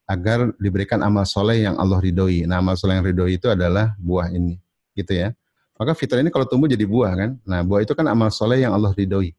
Agar 0.08 0.54
diberikan 0.62 1.04
amal 1.04 1.28
soleh 1.28 1.68
yang 1.68 1.76
Allah 1.76 2.00
ridhoi. 2.00 2.48
Nah 2.48 2.62
amal 2.62 2.78
soleh 2.80 2.96
yang 2.96 3.06
ridhoi 3.10 3.42
itu 3.42 3.50
adalah 3.50 3.98
buah 4.00 4.32
ini. 4.32 4.62
Gitu 4.94 5.18
ya. 5.18 5.34
Maka 5.78 5.98
fitrah 5.98 6.22
ini 6.22 6.30
kalau 6.30 6.46
tumbuh 6.46 6.70
jadi 6.70 6.86
buah 6.86 7.12
kan. 7.18 7.32
Nah 7.44 7.66
buah 7.66 7.84
itu 7.84 7.98
kan 7.98 8.06
amal 8.08 8.30
soleh 8.30 8.64
yang 8.64 8.72
Allah 8.72 8.94
ridhoi. 8.94 9.34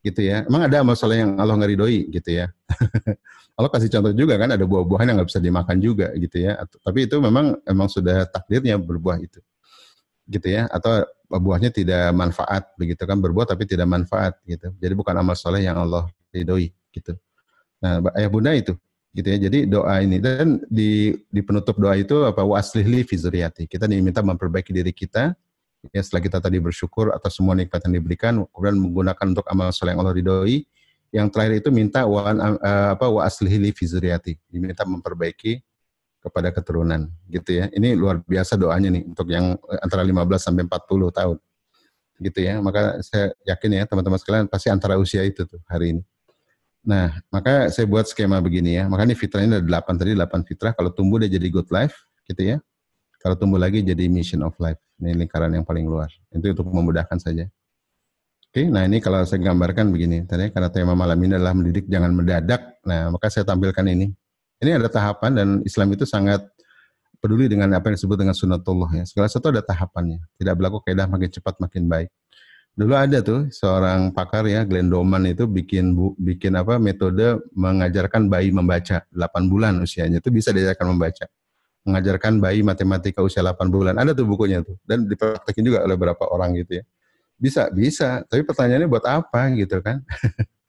Gitu 0.00 0.20
ya. 0.24 0.48
Emang 0.48 0.64
ada 0.64 0.80
amal 0.80 0.96
soleh 0.96 1.22
yang 1.22 1.36
Allah 1.36 1.54
nggak 1.60 1.70
ridhoi 1.76 2.08
gitu 2.08 2.30
ya. 2.40 2.48
Allah 3.60 3.68
kasih 3.68 3.92
contoh 3.92 4.16
juga 4.16 4.40
kan 4.40 4.48
ada 4.56 4.64
buah-buahan 4.64 5.12
yang 5.12 5.16
nggak 5.20 5.28
bisa 5.28 5.44
dimakan 5.44 5.76
juga 5.76 6.08
gitu 6.16 6.40
ya. 6.40 6.56
Tapi 6.80 7.04
itu 7.04 7.20
memang 7.20 7.60
memang 7.68 7.86
sudah 7.92 8.24
takdirnya 8.32 8.80
berbuah 8.80 9.20
itu 9.20 9.44
gitu 10.30 10.46
ya 10.46 10.70
atau 10.70 11.02
buahnya 11.26 11.74
tidak 11.74 12.14
manfaat 12.14 12.70
begitu 12.78 13.02
kan 13.02 13.18
berbuah 13.18 13.50
tapi 13.50 13.66
tidak 13.66 13.90
manfaat 13.90 14.38
gitu. 14.46 14.70
Jadi 14.78 14.94
bukan 14.94 15.14
amal 15.18 15.34
soleh 15.34 15.66
yang 15.66 15.78
Allah 15.78 16.06
ridhoi 16.30 16.70
gitu. 16.94 17.18
Nah 17.82 17.98
ayah 18.14 18.30
bunda 18.30 18.54
itu 18.54 18.78
gitu 19.10 19.26
ya. 19.26 19.38
Jadi 19.50 19.66
doa 19.66 19.98
ini 20.02 20.22
dan 20.22 20.62
di 20.70 21.14
di 21.30 21.40
penutup 21.42 21.78
doa 21.78 21.98
itu 21.98 22.26
apa? 22.26 22.42
Wa 22.46 22.62
aslihli 22.62 23.02
fi 23.02 23.18
kita 23.66 23.90
diminta 23.90 24.22
memperbaiki 24.22 24.70
diri 24.70 24.94
kita 24.94 25.34
ya 25.90 26.00
setelah 26.04 26.22
kita 26.22 26.38
tadi 26.38 26.60
bersyukur 26.60 27.10
atas 27.10 27.40
semua 27.40 27.56
nikmat 27.56 27.80
yang 27.88 27.94
diberikan 27.96 28.32
kemudian 28.52 28.76
menggunakan 28.78 29.26
untuk 29.32 29.46
amal 29.50 29.74
soleh 29.74 29.94
yang 29.94 30.02
Allah 30.02 30.14
ridhoi. 30.14 30.66
Yang 31.10 31.26
terakhir 31.34 31.54
itu 31.58 31.70
minta 31.74 32.06
wa 32.06 32.22
uh, 32.22 32.94
apa? 32.94 33.06
Wa 33.10 33.26
aslihli 33.26 33.74
fi 33.74 33.86
diminta 34.46 34.86
memperbaiki 34.86 35.58
kepada 36.20 36.52
keturunan 36.52 37.08
gitu 37.32 37.64
ya. 37.64 37.72
Ini 37.72 37.96
luar 37.96 38.20
biasa 38.22 38.60
doanya 38.60 38.92
nih 38.92 39.02
untuk 39.08 39.26
yang 39.32 39.56
antara 39.80 40.04
15 40.04 40.20
sampai 40.36 40.68
40 40.68 41.10
tahun. 41.10 41.36
Gitu 42.20 42.38
ya. 42.44 42.54
Maka 42.60 43.00
saya 43.00 43.32
yakin 43.48 43.70
ya 43.80 43.82
teman-teman 43.88 44.20
sekalian 44.20 44.44
pasti 44.46 44.68
antara 44.68 45.00
usia 45.00 45.24
itu 45.24 45.48
tuh 45.48 45.60
hari 45.64 45.96
ini. 45.96 46.02
Nah, 46.80 47.12
maka 47.28 47.68
saya 47.68 47.84
buat 47.84 48.08
skema 48.08 48.40
begini 48.40 48.80
ya. 48.80 48.84
Makanya 48.88 49.16
fitrahnya 49.16 49.60
ada 49.60 49.64
8 49.64 50.00
tadi 50.00 50.12
8 50.16 50.48
fitrah 50.48 50.72
kalau 50.76 50.92
tumbuh 50.92 51.20
dia 51.20 51.32
jadi 51.32 51.48
good 51.48 51.68
life 51.72 51.96
gitu 52.28 52.56
ya. 52.56 52.56
Kalau 53.20 53.36
tumbuh 53.36 53.60
lagi 53.60 53.84
jadi 53.84 54.08
mission 54.08 54.40
of 54.44 54.56
life. 54.60 54.80
Ini 55.00 55.16
lingkaran 55.16 55.52
yang 55.52 55.64
paling 55.64 55.84
luar. 55.88 56.08
Itu 56.32 56.52
untuk 56.52 56.68
memudahkan 56.68 57.20
saja. 57.20 57.48
Oke, 58.50 58.66
nah 58.66 58.82
ini 58.82 58.98
kalau 58.98 59.22
saya 59.28 59.40
gambarkan 59.44 59.92
begini. 59.92 60.24
Tadi 60.24 60.50
karena 60.52 60.72
tema 60.72 60.96
malam 60.96 61.20
ini 61.20 61.36
adalah 61.36 61.52
mendidik 61.52 61.84
jangan 61.88 62.16
mendadak. 62.16 62.80
Nah, 62.82 63.12
maka 63.12 63.28
saya 63.28 63.44
tampilkan 63.44 63.84
ini. 63.88 64.12
Ini 64.60 64.76
ada 64.76 64.92
tahapan 64.92 65.32
dan 65.32 65.48
Islam 65.64 65.96
itu 65.96 66.04
sangat 66.04 66.44
peduli 67.16 67.48
dengan 67.48 67.72
apa 67.72 67.88
yang 67.88 67.96
disebut 67.96 68.16
dengan 68.20 68.36
sunatullah 68.36 68.92
ya. 68.92 69.04
Segala 69.08 69.32
sesuatu 69.32 69.48
ada 69.48 69.64
tahapannya. 69.64 70.20
Tidak 70.36 70.52
berlaku 70.52 70.84
kaidah 70.84 71.08
makin 71.08 71.32
cepat 71.32 71.56
makin 71.64 71.88
baik. 71.88 72.12
Dulu 72.76 72.92
ada 72.96 73.18
tuh 73.24 73.48
seorang 73.48 74.12
pakar 74.12 74.44
ya, 74.46 74.64
Glenn 74.68 74.92
Doman 74.92 75.26
itu 75.28 75.44
bikin 75.48 75.96
bu, 75.96 76.12
bikin 76.16 76.54
apa 76.60 76.76
metode 76.76 77.40
mengajarkan 77.52 78.30
bayi 78.30 78.54
membaca 78.54 79.04
8 79.10 79.52
bulan 79.52 79.80
usianya 79.80 80.20
itu 80.20 80.28
bisa 80.28 80.52
diajarkan 80.52 80.92
membaca. 80.92 81.24
Mengajarkan 81.88 82.40
bayi 82.40 82.60
matematika 82.60 83.24
usia 83.24 83.40
8 83.40 83.68
bulan. 83.72 83.96
Ada 83.96 84.12
tuh 84.12 84.28
bukunya 84.28 84.60
tuh 84.60 84.76
dan 84.84 85.08
dipraktekin 85.08 85.64
juga 85.64 85.84
oleh 85.88 85.96
beberapa 85.96 86.28
orang 86.28 86.52
gitu 86.56 86.80
ya. 86.80 86.84
Bisa, 87.40 87.72
bisa. 87.72 88.28
Tapi 88.28 88.44
pertanyaannya 88.44 88.88
buat 88.88 89.04
apa 89.08 89.48
gitu 89.56 89.80
kan? 89.80 90.04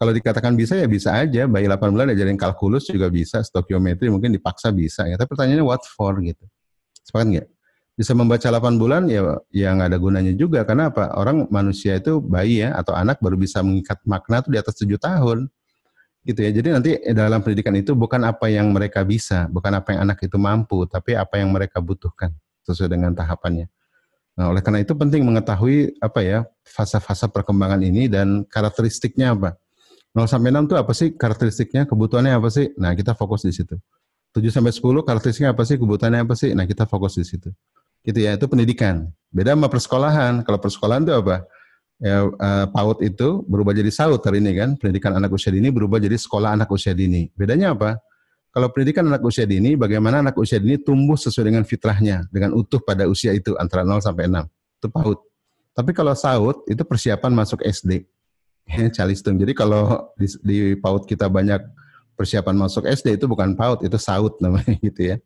kalau 0.00 0.16
dikatakan 0.16 0.56
bisa 0.56 0.80
ya 0.80 0.88
bisa 0.88 1.12
aja. 1.12 1.44
Bayi 1.44 1.68
8 1.68 1.92
bulan 1.92 2.08
ajarin 2.08 2.40
kalkulus 2.40 2.88
juga 2.88 3.12
bisa, 3.12 3.44
stokiometri 3.44 4.08
mungkin 4.08 4.32
dipaksa 4.32 4.72
bisa 4.72 5.04
ya. 5.04 5.20
Tapi 5.20 5.28
pertanyaannya 5.28 5.60
what 5.60 5.84
for 5.84 6.16
gitu. 6.24 6.40
Sepakat 7.04 7.28
nggak? 7.28 7.48
Bisa 8.00 8.16
membaca 8.16 8.48
8 8.48 8.80
bulan 8.80 9.04
ya 9.12 9.36
ya 9.52 9.76
nggak 9.76 9.92
ada 9.92 9.98
gunanya 10.00 10.32
juga 10.32 10.64
karena 10.64 10.88
apa? 10.88 11.12
Orang 11.20 11.52
manusia 11.52 12.00
itu 12.00 12.16
bayi 12.16 12.64
ya 12.64 12.72
atau 12.80 12.96
anak 12.96 13.20
baru 13.20 13.36
bisa 13.36 13.60
mengikat 13.60 14.00
makna 14.08 14.40
tuh 14.40 14.56
di 14.56 14.58
atas 14.64 14.80
7 14.80 14.96
tahun. 14.96 15.52
Gitu 16.24 16.40
ya. 16.48 16.50
Jadi 16.56 16.68
nanti 16.72 16.90
dalam 17.12 17.44
pendidikan 17.44 17.76
itu 17.76 17.92
bukan 17.92 18.24
apa 18.24 18.48
yang 18.48 18.72
mereka 18.72 19.04
bisa, 19.04 19.52
bukan 19.52 19.84
apa 19.84 19.92
yang 19.92 20.08
anak 20.08 20.24
itu 20.24 20.40
mampu, 20.40 20.88
tapi 20.88 21.12
apa 21.12 21.36
yang 21.36 21.52
mereka 21.52 21.76
butuhkan 21.84 22.32
sesuai 22.64 22.88
dengan 22.88 23.12
tahapannya. 23.12 23.68
Nah, 24.40 24.48
oleh 24.48 24.64
karena 24.64 24.80
itu 24.80 24.96
penting 24.96 25.28
mengetahui 25.28 26.00
apa 26.00 26.24
ya 26.24 26.48
fase-fase 26.64 27.28
perkembangan 27.28 27.84
ini 27.84 28.08
dan 28.08 28.48
karakteristiknya 28.48 29.36
apa. 29.36 29.60
0 30.10 30.26
sampai 30.26 30.50
6 30.50 30.66
itu 30.66 30.74
apa 30.74 30.92
sih 30.92 31.08
karakteristiknya, 31.14 31.86
kebutuhannya 31.86 32.34
apa 32.34 32.50
sih? 32.50 32.74
Nah, 32.74 32.98
kita 32.98 33.14
fokus 33.14 33.46
di 33.46 33.54
situ. 33.54 33.78
7 34.34 34.50
sampai 34.50 34.74
10 34.74 35.06
karakteristiknya 35.06 35.54
apa 35.54 35.62
sih, 35.62 35.78
kebutuhannya 35.78 36.26
apa 36.26 36.34
sih? 36.34 36.50
Nah, 36.50 36.66
kita 36.66 36.82
fokus 36.90 37.14
di 37.14 37.22
situ. 37.22 37.54
Gitu 38.02 38.18
ya, 38.18 38.34
itu 38.34 38.46
pendidikan. 38.50 39.06
Beda 39.30 39.54
sama 39.54 39.70
persekolahan. 39.70 40.42
Kalau 40.42 40.58
persekolahan 40.58 41.06
itu 41.06 41.14
apa? 41.14 41.46
Ya, 42.00 42.26
uh, 42.26 42.66
PAUD 42.72 42.98
itu 43.06 43.44
berubah 43.46 43.70
jadi 43.70 43.92
SAUD 43.92 44.18
hari 44.26 44.42
ini 44.42 44.52
kan. 44.58 44.70
Pendidikan 44.74 45.14
anak 45.14 45.30
usia 45.30 45.54
dini 45.54 45.70
berubah 45.70 46.02
jadi 46.02 46.18
sekolah 46.18 46.58
anak 46.58 46.66
usia 46.74 46.90
dini. 46.90 47.30
Bedanya 47.38 47.76
apa? 47.76 48.02
Kalau 48.50 48.66
pendidikan 48.74 49.06
anak 49.06 49.22
usia 49.22 49.46
dini, 49.46 49.78
bagaimana 49.78 50.26
anak 50.26 50.34
usia 50.34 50.58
dini 50.58 50.74
tumbuh 50.82 51.14
sesuai 51.14 51.54
dengan 51.54 51.62
fitrahnya, 51.62 52.26
dengan 52.34 52.50
utuh 52.58 52.82
pada 52.82 53.06
usia 53.06 53.30
itu 53.30 53.54
antara 53.62 53.86
0 53.86 54.02
sampai 54.02 54.26
6. 54.26 54.42
Itu 54.82 54.88
PAUD. 54.90 55.18
Tapi 55.70 55.90
kalau 55.94 56.18
SAUD 56.18 56.66
itu 56.66 56.82
persiapan 56.82 57.30
masuk 57.30 57.62
SD 57.62 58.10
Calistung. 58.96 59.36
Jadi 59.36 59.52
kalau 59.52 60.12
di, 60.14 60.26
di 60.42 60.58
PAUD 60.78 61.06
kita 61.06 61.26
banyak 61.26 61.60
persiapan 62.14 62.54
masuk 62.56 62.84
SD 62.84 63.16
itu 63.16 63.24
bukan 63.24 63.56
PAUD, 63.56 63.88
itu 63.88 63.96
SAUD 63.96 64.44
namanya 64.44 64.76
gitu 64.86 65.14
ya. 65.14 65.16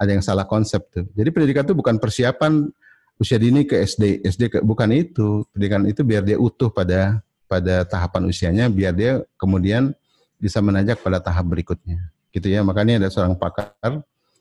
Ada 0.00 0.10
yang 0.16 0.24
salah 0.24 0.48
konsep 0.48 0.80
tuh. 0.90 1.06
Jadi 1.12 1.28
pendidikan 1.30 1.62
itu 1.62 1.76
bukan 1.76 2.00
persiapan 2.00 2.72
usia 3.20 3.36
dini 3.36 3.68
ke 3.68 3.84
SD, 3.84 4.24
SD 4.24 4.42
ke, 4.48 4.58
bukan 4.64 4.88
itu. 4.96 5.44
Pendidikan 5.52 5.84
itu 5.84 6.00
biar 6.02 6.24
dia 6.24 6.40
utuh 6.40 6.72
pada 6.72 7.20
pada 7.44 7.84
tahapan 7.84 8.32
usianya, 8.32 8.66
biar 8.72 8.96
dia 8.96 9.12
kemudian 9.36 9.92
bisa 10.40 10.64
menanjak 10.64 11.04
pada 11.04 11.20
tahap 11.20 11.44
berikutnya. 11.52 12.00
Gitu 12.32 12.48
ya. 12.48 12.64
Makanya 12.64 13.04
ada 13.04 13.08
seorang 13.12 13.36
pakar 13.36 13.76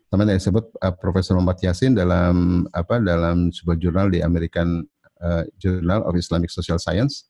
namanya 0.09 0.41
disebut 0.41 0.73
uh, 0.81 0.93
Profesor 0.97 1.37
Muhammad 1.37 1.61
Yasin 1.61 1.93
dalam 1.93 2.65
apa 2.73 2.97
dalam 2.97 3.53
sebuah 3.53 3.77
jurnal 3.77 4.09
di 4.09 4.25
American 4.25 4.81
uh, 5.21 5.45
Journal 5.61 6.01
of 6.01 6.17
Islamic 6.17 6.49
Social 6.49 6.81
Science 6.81 7.28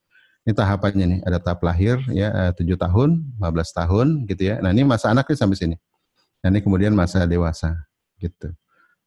ini 0.50 0.58
tahapannya 0.58 1.06
nih, 1.06 1.20
ada 1.30 1.38
tahap 1.38 1.62
lahir 1.62 2.02
ya 2.10 2.34
eh, 2.34 2.52
tujuh 2.58 2.74
tahun, 2.74 3.22
15 3.38 3.70
tahun 3.70 4.08
gitu 4.26 4.50
ya. 4.50 4.58
Nah 4.66 4.74
ini 4.74 4.82
masa 4.82 5.14
anak 5.14 5.30
sampai 5.30 5.54
sini. 5.54 5.78
Nah 6.42 6.50
ini 6.50 6.66
kemudian 6.66 6.90
masa 6.98 7.30
dewasa 7.30 7.78
gitu. 8.18 8.50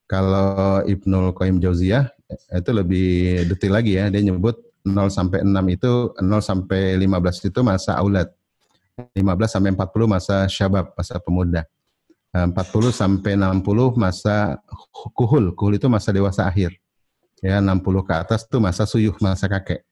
Kalau 0.07 0.87
Ibnul 0.87 1.35
Qayyim 1.35 1.59
Jauziyah 1.59 2.15
eh, 2.31 2.63
itu 2.63 2.71
lebih 2.71 3.11
detail 3.51 3.75
lagi 3.75 3.99
ya. 3.99 4.07
Dia 4.07 4.23
nyebut 4.23 4.55
0 4.87 5.11
sampai 5.11 5.43
6 5.43 5.51
itu 5.75 6.15
0 6.15 6.39
sampai 6.39 6.95
15 6.95 7.51
itu 7.51 7.61
masa 7.67 7.99
aulad. 7.99 8.31
15 9.19 9.27
sampai 9.51 9.75
40 9.75 10.07
masa 10.07 10.47
syabab, 10.47 10.95
masa 10.95 11.19
pemuda. 11.19 11.67
40 12.31 12.55
eh, 12.55 12.95
sampai 12.95 13.33
60 13.35 13.99
masa 13.99 14.63
kuhul. 15.11 15.59
Kuhul 15.59 15.75
itu 15.75 15.91
masa 15.91 16.15
dewasa 16.15 16.47
akhir. 16.47 16.71
Ya, 17.43 17.59
60 17.59 18.07
ke 18.07 18.15
atas 18.15 18.47
itu 18.47 18.63
masa 18.63 18.87
suyuh, 18.87 19.19
masa 19.19 19.51
kakek. 19.51 19.83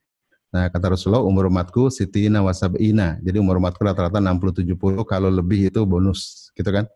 Nah, 0.50 0.66
kata 0.66 0.99
Rasulullah, 0.99 1.23
umur 1.23 1.47
umatku 1.47 1.95
sitina 1.95 2.42
wasab'ina. 2.42 3.23
Jadi 3.23 3.38
umur 3.38 3.62
umatku 3.62 3.78
rata-rata 3.87 4.19
60-70, 4.19 5.07
kalau 5.07 5.30
lebih 5.30 5.71
itu 5.71 5.80
bonus, 5.87 6.50
gitu 6.59 6.66
kan. 6.75 6.90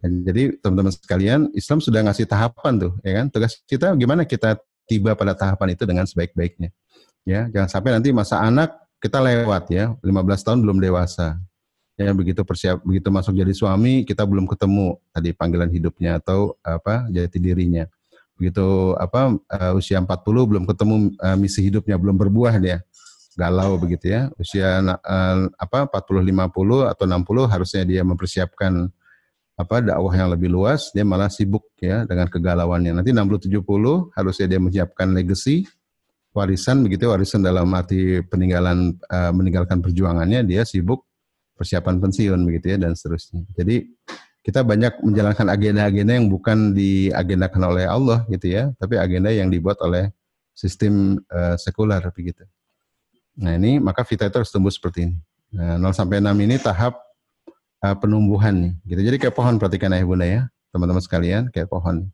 Dan 0.00 0.24
jadi 0.24 0.56
teman-teman 0.64 0.92
sekalian, 0.96 1.40
Islam 1.52 1.84
sudah 1.84 2.00
ngasih 2.08 2.24
tahapan 2.24 2.88
tuh, 2.88 2.92
ya 3.04 3.20
kan. 3.20 3.26
Tugas 3.28 3.60
kita 3.68 3.92
gimana 4.00 4.24
kita 4.24 4.56
tiba 4.88 5.12
pada 5.12 5.36
tahapan 5.36 5.76
itu 5.76 5.84
dengan 5.84 6.08
sebaik-baiknya. 6.08 6.72
Ya, 7.28 7.52
jangan 7.52 7.68
sampai 7.68 7.90
nanti 7.92 8.14
masa 8.16 8.40
anak 8.40 8.72
kita 8.96 9.20
lewat 9.20 9.68
ya, 9.68 9.92
15 10.00 10.46
tahun 10.46 10.58
belum 10.64 10.78
dewasa. 10.80 11.36
Ya, 11.96 12.12
begitu 12.12 12.44
persiap 12.44 12.80
begitu 12.84 13.08
masuk 13.08 13.32
jadi 13.36 13.52
suami, 13.56 14.04
kita 14.08 14.24
belum 14.24 14.44
ketemu 14.48 15.00
tadi 15.12 15.32
panggilan 15.32 15.68
hidupnya 15.72 16.20
atau 16.20 16.56
apa 16.60 17.08
jati 17.08 17.40
dirinya 17.40 17.88
begitu 18.36 18.92
apa 19.00 19.34
uh, 19.36 19.72
usia 19.76 19.96
40 19.96 20.08
belum 20.22 20.64
ketemu 20.68 21.16
uh, 21.18 21.36
misi 21.40 21.64
hidupnya 21.64 21.96
belum 21.96 22.16
berbuah 22.20 22.60
dia. 22.60 22.84
Galau 23.36 23.76
begitu 23.76 24.12
ya. 24.12 24.32
Usia 24.40 24.80
uh, 24.80 25.36
apa 25.56 25.88
40 25.88 26.24
50 26.24 26.92
atau 26.92 27.04
60 27.04 27.52
harusnya 27.52 27.82
dia 27.84 28.02
mempersiapkan 28.04 28.88
apa 29.56 29.80
dakwah 29.80 30.12
yang 30.12 30.28
lebih 30.28 30.52
luas, 30.52 30.92
dia 30.92 31.00
malah 31.00 31.32
sibuk 31.32 31.64
ya 31.80 32.04
dengan 32.04 32.28
kegalauannya. 32.28 33.00
Nanti 33.00 33.16
60 33.16 33.48
70 33.48 34.12
harusnya 34.12 34.46
dia 34.52 34.60
menyiapkan 34.60 35.08
legacy 35.16 35.64
warisan 36.36 36.84
begitu 36.84 37.08
warisan 37.08 37.40
dalam 37.40 37.72
arti 37.72 38.20
peninggalan 38.28 38.92
uh, 39.08 39.32
meninggalkan 39.32 39.80
perjuangannya. 39.80 40.44
Dia 40.44 40.68
sibuk 40.68 41.08
persiapan 41.56 42.04
pensiun 42.04 42.40
begitu 42.44 42.76
ya 42.76 42.78
dan 42.84 42.92
seterusnya. 42.92 43.48
Jadi 43.56 43.88
kita 44.46 44.62
banyak 44.62 45.02
menjalankan 45.02 45.50
agenda-agenda 45.50 46.12
yang 46.22 46.30
bukan 46.30 46.70
diagendakan 46.70 47.62
oleh 47.66 47.84
Allah 47.90 48.22
gitu 48.30 48.46
ya, 48.46 48.70
tapi 48.78 48.94
agenda 48.94 49.34
yang 49.34 49.50
dibuat 49.50 49.74
oleh 49.82 50.14
sistem 50.54 51.18
uh, 51.34 51.58
sekuler 51.58 51.98
begitu. 52.14 52.46
Nah 53.42 53.58
ini 53.58 53.82
maka 53.82 54.06
vita 54.06 54.22
itu 54.22 54.38
harus 54.38 54.54
tumbuh 54.54 54.70
seperti 54.70 55.10
ini. 55.10 55.16
Nah, 55.50 55.82
0 55.82 55.90
sampai 55.90 56.22
6 56.22 56.30
ini 56.46 56.62
tahap 56.62 56.94
uh, 57.82 57.96
penumbuhan 57.98 58.54
nih. 58.54 58.72
Gitu. 58.86 59.00
Jadi 59.10 59.16
kayak 59.26 59.34
pohon 59.34 59.58
perhatikan 59.58 59.90
ayah 59.98 60.06
bunda 60.06 60.26
ya, 60.26 60.42
teman-teman 60.70 61.02
sekalian, 61.02 61.42
kayak 61.50 61.66
pohon. 61.66 62.06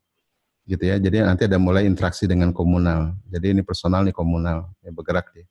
Gitu 0.64 0.84
ya. 0.88 0.96
Jadi 0.96 1.20
nanti 1.20 1.44
ada 1.44 1.60
mulai 1.60 1.84
interaksi 1.84 2.24
dengan 2.24 2.54
komunal. 2.56 3.12
Jadi 3.28 3.56
ini 3.56 3.60
personal 3.60 4.08
nih 4.08 4.14
komunal, 4.16 4.72
ya 4.80 4.88
bergerak 4.88 5.28
dia. 5.36 5.44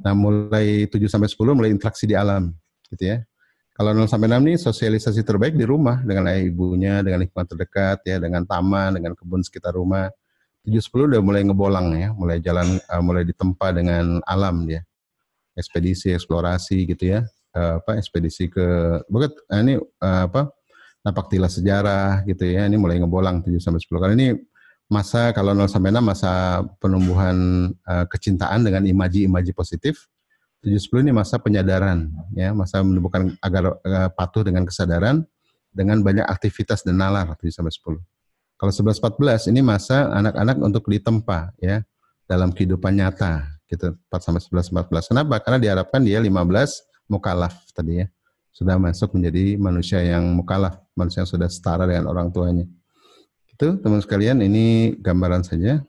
Nah, 0.00 0.16
mulai 0.16 0.88
7 0.88 0.96
sampai 1.12 1.28
10 1.28 1.52
mulai 1.52 1.70
interaksi 1.72 2.08
di 2.08 2.16
alam, 2.16 2.56
gitu 2.88 3.04
ya. 3.04 3.20
Kalau 3.82 3.90
0 3.98 4.06
sampai 4.06 4.30
6 4.30 4.46
nih 4.46 4.56
sosialisasi 4.62 5.26
terbaik 5.26 5.58
di 5.58 5.66
rumah 5.66 5.98
dengan 6.06 6.30
ayah 6.30 6.46
ibunya, 6.46 7.02
dengan 7.02 7.26
lingkungan 7.26 7.50
terdekat 7.50 7.98
ya, 8.06 8.22
dengan 8.22 8.46
taman, 8.46 8.94
dengan 8.94 9.18
kebun 9.18 9.42
sekitar 9.42 9.74
rumah. 9.74 10.06
7 10.62 10.78
10 10.78 11.10
udah 11.10 11.18
mulai 11.18 11.42
ngebolang 11.42 11.90
ya, 11.98 12.14
mulai 12.14 12.38
jalan 12.38 12.78
uh, 12.86 13.02
mulai 13.02 13.26
ditempa 13.26 13.74
dengan 13.74 14.22
alam 14.22 14.62
dia. 14.70 14.86
Ekspedisi, 15.58 16.14
eksplorasi 16.14 16.86
gitu 16.94 17.18
ya 17.18 17.26
uh, 17.56 17.80
apa 17.80 18.00
ekspedisi 18.00 18.48
ke 18.48 18.66
bukan 19.08 19.30
uh, 19.32 19.60
ini 19.60 19.74
uh, 19.78 20.22
apa 20.28 20.52
napak 21.02 21.32
tilas 21.32 21.58
sejarah 21.58 22.22
gitu 22.26 22.46
ya. 22.46 22.66
Ini 22.66 22.76
mulai 22.78 23.02
ngebolang 23.02 23.42
7 23.42 23.58
sampai 23.58 23.82
10 23.82 24.02
kali 24.02 24.14
ini 24.18 24.28
masa 24.86 25.32
kalau 25.34 25.56
0 25.56 25.66
sampai 25.66 25.90
6 25.90 25.98
masa 25.98 26.32
penumbuhan 26.78 27.68
uh, 27.86 28.04
kecintaan 28.06 28.62
dengan 28.64 28.86
imaji-imaji 28.86 29.52
positif. 29.52 30.08
7 30.62 30.78
10 30.78 31.10
ini 31.10 31.12
masa 31.12 31.42
penyadaran 31.42 32.06
ya, 32.38 32.54
masa 32.54 32.78
menumbuhkan 32.86 33.34
agar 33.42 33.82
uh, 33.82 34.08
patuh 34.14 34.46
dengan 34.46 34.62
kesadaran 34.62 35.26
dengan 35.74 35.98
banyak 35.98 36.22
aktivitas 36.22 36.86
dan 36.86 37.02
nalar 37.02 37.34
7 37.34 37.50
sampai 37.50 37.74
10. 37.74 37.98
Kalau 38.54 38.70
11 38.70 39.02
14 39.02 39.50
ini 39.50 39.58
masa 39.58 40.06
anak-anak 40.14 40.56
untuk 40.62 40.86
ditempa 40.86 41.50
ya 41.58 41.82
dalam 42.30 42.54
kehidupan 42.54 42.94
nyata 42.94 43.58
gitu 43.66 43.98
4 44.06 44.22
sampai 44.22 44.38
11 44.38 44.86
14. 44.86 45.10
Kenapa? 45.10 45.34
Karena 45.42 45.58
diharapkan 45.58 45.98
dia 45.98 46.22
15 46.22 46.30
mukalaf 47.10 47.58
tadi 47.74 48.04
ya. 48.04 48.06
Sudah 48.54 48.78
masuk 48.78 49.16
menjadi 49.18 49.56
manusia 49.58 49.98
yang 50.04 50.30
mukalaf, 50.30 50.78
manusia 50.94 51.26
yang 51.26 51.30
sudah 51.32 51.48
setara 51.50 51.88
dengan 51.88 52.06
orang 52.06 52.30
tuanya. 52.30 52.68
Itu 53.50 53.80
teman 53.82 53.98
sekalian 53.98 54.38
ini 54.44 54.94
gambaran 55.00 55.42
saja. 55.42 55.82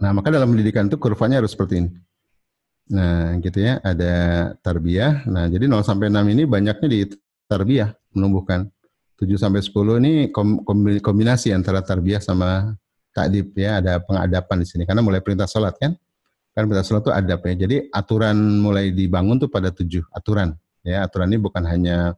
Nah, 0.00 0.10
maka 0.14 0.30
dalam 0.30 0.54
pendidikan 0.54 0.86
itu 0.86 0.96
kurvanya 0.96 1.42
harus 1.42 1.52
seperti 1.52 1.84
ini. 1.84 1.90
Nah, 2.86 3.34
gitu 3.42 3.58
ya, 3.58 3.82
ada 3.82 4.14
tarbiyah. 4.62 5.26
Nah, 5.26 5.50
jadi 5.50 5.66
0 5.66 5.82
sampai 5.82 6.06
6 6.06 6.22
ini 6.30 6.46
banyaknya 6.46 6.86
di 6.86 7.00
tarbiyah 7.50 7.90
menumbuhkan. 8.14 8.70
7 9.18 9.34
sampai 9.34 9.64
10 9.64 9.98
ini 9.98 10.12
kombinasi 11.02 11.50
antara 11.50 11.82
tarbiyah 11.82 12.22
sama 12.22 12.78
takdib 13.10 13.56
ya, 13.58 13.82
ada 13.82 13.98
pengadapan 13.98 14.62
di 14.62 14.66
sini 14.68 14.82
karena 14.84 15.02
mulai 15.02 15.18
perintah 15.18 15.48
sholat 15.50 15.74
kan. 15.80 15.98
Kan 16.54 16.62
perintah 16.70 16.86
sholat 16.86 17.02
itu 17.02 17.12
adab 17.12 17.40
ya. 17.42 17.54
Jadi 17.66 17.76
aturan 17.90 18.36
mulai 18.62 18.94
dibangun 18.94 19.40
tuh 19.40 19.50
pada 19.50 19.74
tujuh 19.74 20.06
aturan. 20.14 20.54
Ya, 20.86 21.02
aturan 21.02 21.26
ini 21.32 21.42
bukan 21.42 21.66
hanya 21.66 22.14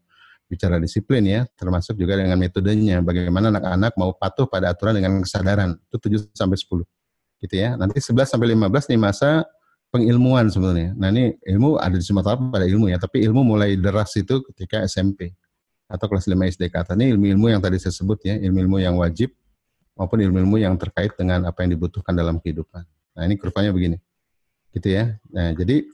bicara 0.49 0.77
disiplin 0.77 1.25
ya, 1.25 1.49
termasuk 1.57 1.97
juga 1.97 2.21
dengan 2.21 2.37
metodenya. 2.37 3.01
Bagaimana 3.01 3.49
anak-anak 3.49 3.97
mau 3.97 4.13
patuh 4.13 4.45
pada 4.45 4.69
aturan 4.75 5.01
dengan 5.01 5.25
kesadaran. 5.25 5.81
Itu 5.89 5.97
7 5.97 6.29
sampai 6.37 6.61
10. 6.61 6.85
Gitu 7.41 7.55
ya. 7.57 7.79
Nanti 7.79 8.05
11 8.05 8.29
sampai 8.29 8.53
15 8.53 8.91
nih 8.93 9.01
masa 9.01 9.49
pengilmuan 9.89 10.53
sebenarnya. 10.53 10.93
Nah 10.97 11.09
ini 11.13 11.37
ilmu 11.49 11.81
ada 11.81 11.97
di 11.97 12.05
semua 12.05 12.25
tahap 12.25 12.45
pada 12.53 12.69
ilmu 12.69 12.93
ya, 12.93 13.01
tapi 13.01 13.25
ilmu 13.25 13.45
mulai 13.45 13.77
deras 13.77 14.13
itu 14.17 14.45
ketika 14.53 14.85
SMP 14.85 15.33
atau 15.89 16.05
kelas 16.05 16.29
5 16.29 16.37
SD 16.37 16.69
kata 16.69 16.93
ini 17.01 17.17
ilmu-ilmu 17.17 17.49
yang 17.49 17.61
tadi 17.65 17.81
saya 17.81 17.97
sebut 17.97 18.21
ya, 18.21 18.37
ilmu-ilmu 18.37 18.77
yang 18.85 19.01
wajib 19.01 19.33
maupun 19.97 20.21
ilmu-ilmu 20.21 20.61
yang 20.61 20.77
terkait 20.77 21.17
dengan 21.17 21.49
apa 21.49 21.65
yang 21.65 21.75
dibutuhkan 21.75 22.13
dalam 22.13 22.37
kehidupan. 22.39 22.85
Nah 23.17 23.23
ini 23.25 23.41
kurvanya 23.41 23.73
begini 23.73 23.97
gitu 24.77 24.89
ya. 24.93 25.17
Nah, 25.33 25.57
jadi 25.57 25.89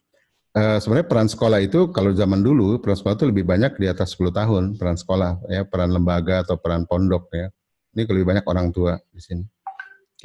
uh, 0.59 0.79
sebenarnya 0.83 1.09
peran 1.09 1.29
sekolah 1.31 1.59
itu 1.63 1.89
kalau 1.95 2.11
zaman 2.13 2.43
dulu 2.43 2.77
peran 2.83 2.99
sekolah 2.99 3.15
itu 3.17 3.27
lebih 3.31 3.45
banyak 3.47 3.79
di 3.79 3.87
atas 3.87 4.19
10 4.19 4.35
tahun 4.35 4.63
peran 4.77 4.99
sekolah 4.99 5.47
ya, 5.49 5.63
peran 5.65 5.95
lembaga 5.95 6.43
atau 6.43 6.59
peran 6.59 6.85
pondok 6.85 7.31
ya. 7.33 7.49
Ini 7.95 8.11
lebih 8.11 8.27
banyak 8.27 8.45
orang 8.51 8.75
tua 8.75 8.99
di 9.15 9.23
sini. 9.23 9.45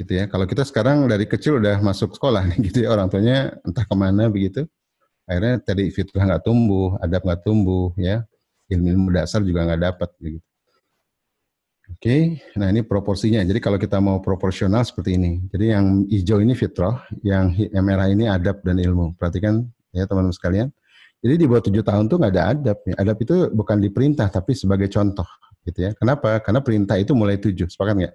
Gitu 0.00 0.16
ya. 0.16 0.24
Kalau 0.32 0.48
kita 0.48 0.64
sekarang 0.64 1.04
dari 1.04 1.28
kecil 1.28 1.60
udah 1.60 1.76
masuk 1.84 2.16
sekolah 2.16 2.48
nih 2.48 2.58
gitu 2.72 2.88
ya, 2.88 2.96
orang 2.96 3.12
tuanya 3.12 3.52
entah 3.60 3.84
ke 3.84 3.92
mana 3.92 4.32
begitu. 4.32 4.64
Akhirnya 5.28 5.60
tadi 5.60 5.92
fitrah 5.92 6.24
nggak 6.24 6.42
tumbuh, 6.48 6.96
adab 7.04 7.20
nggak 7.22 7.44
tumbuh 7.44 7.92
ya, 8.00 8.24
ilmu-ilmu 8.72 9.12
dasar 9.12 9.44
juga 9.44 9.68
nggak 9.68 9.82
dapat 9.92 10.10
gitu. 10.24 10.40
Oke, 11.90 12.06
okay. 12.06 12.22
nah 12.54 12.70
ini 12.70 12.86
proporsinya. 12.86 13.42
Jadi 13.42 13.58
kalau 13.58 13.74
kita 13.74 13.98
mau 13.98 14.22
proporsional 14.22 14.86
seperti 14.86 15.18
ini. 15.18 15.42
Jadi 15.50 15.74
yang 15.74 16.06
hijau 16.06 16.38
ini 16.38 16.54
fitrah, 16.54 17.02
yang 17.26 17.50
merah 17.82 18.06
ini 18.06 18.30
adab 18.30 18.62
dan 18.62 18.78
ilmu. 18.78 19.18
Perhatikan 19.18 19.66
ya 19.90 20.06
teman-teman 20.06 20.30
sekalian. 20.30 20.68
Jadi 21.18 21.34
di 21.34 21.44
bawah 21.50 21.66
tujuh 21.66 21.82
tahun 21.82 22.06
tuh 22.06 22.16
nggak 22.22 22.32
ada 22.38 22.44
adab. 22.54 22.78
Ya. 22.86 22.94
Adab 22.94 23.16
itu 23.18 23.34
bukan 23.50 23.82
diperintah 23.82 24.30
tapi 24.30 24.54
sebagai 24.54 24.86
contoh, 24.86 25.26
gitu 25.66 25.82
ya. 25.82 25.90
Kenapa? 25.98 26.38
Karena 26.38 26.62
perintah 26.62 26.94
itu 26.94 27.10
mulai 27.10 27.42
tujuh. 27.42 27.66
Sepakat 27.66 27.94
nggak? 27.98 28.14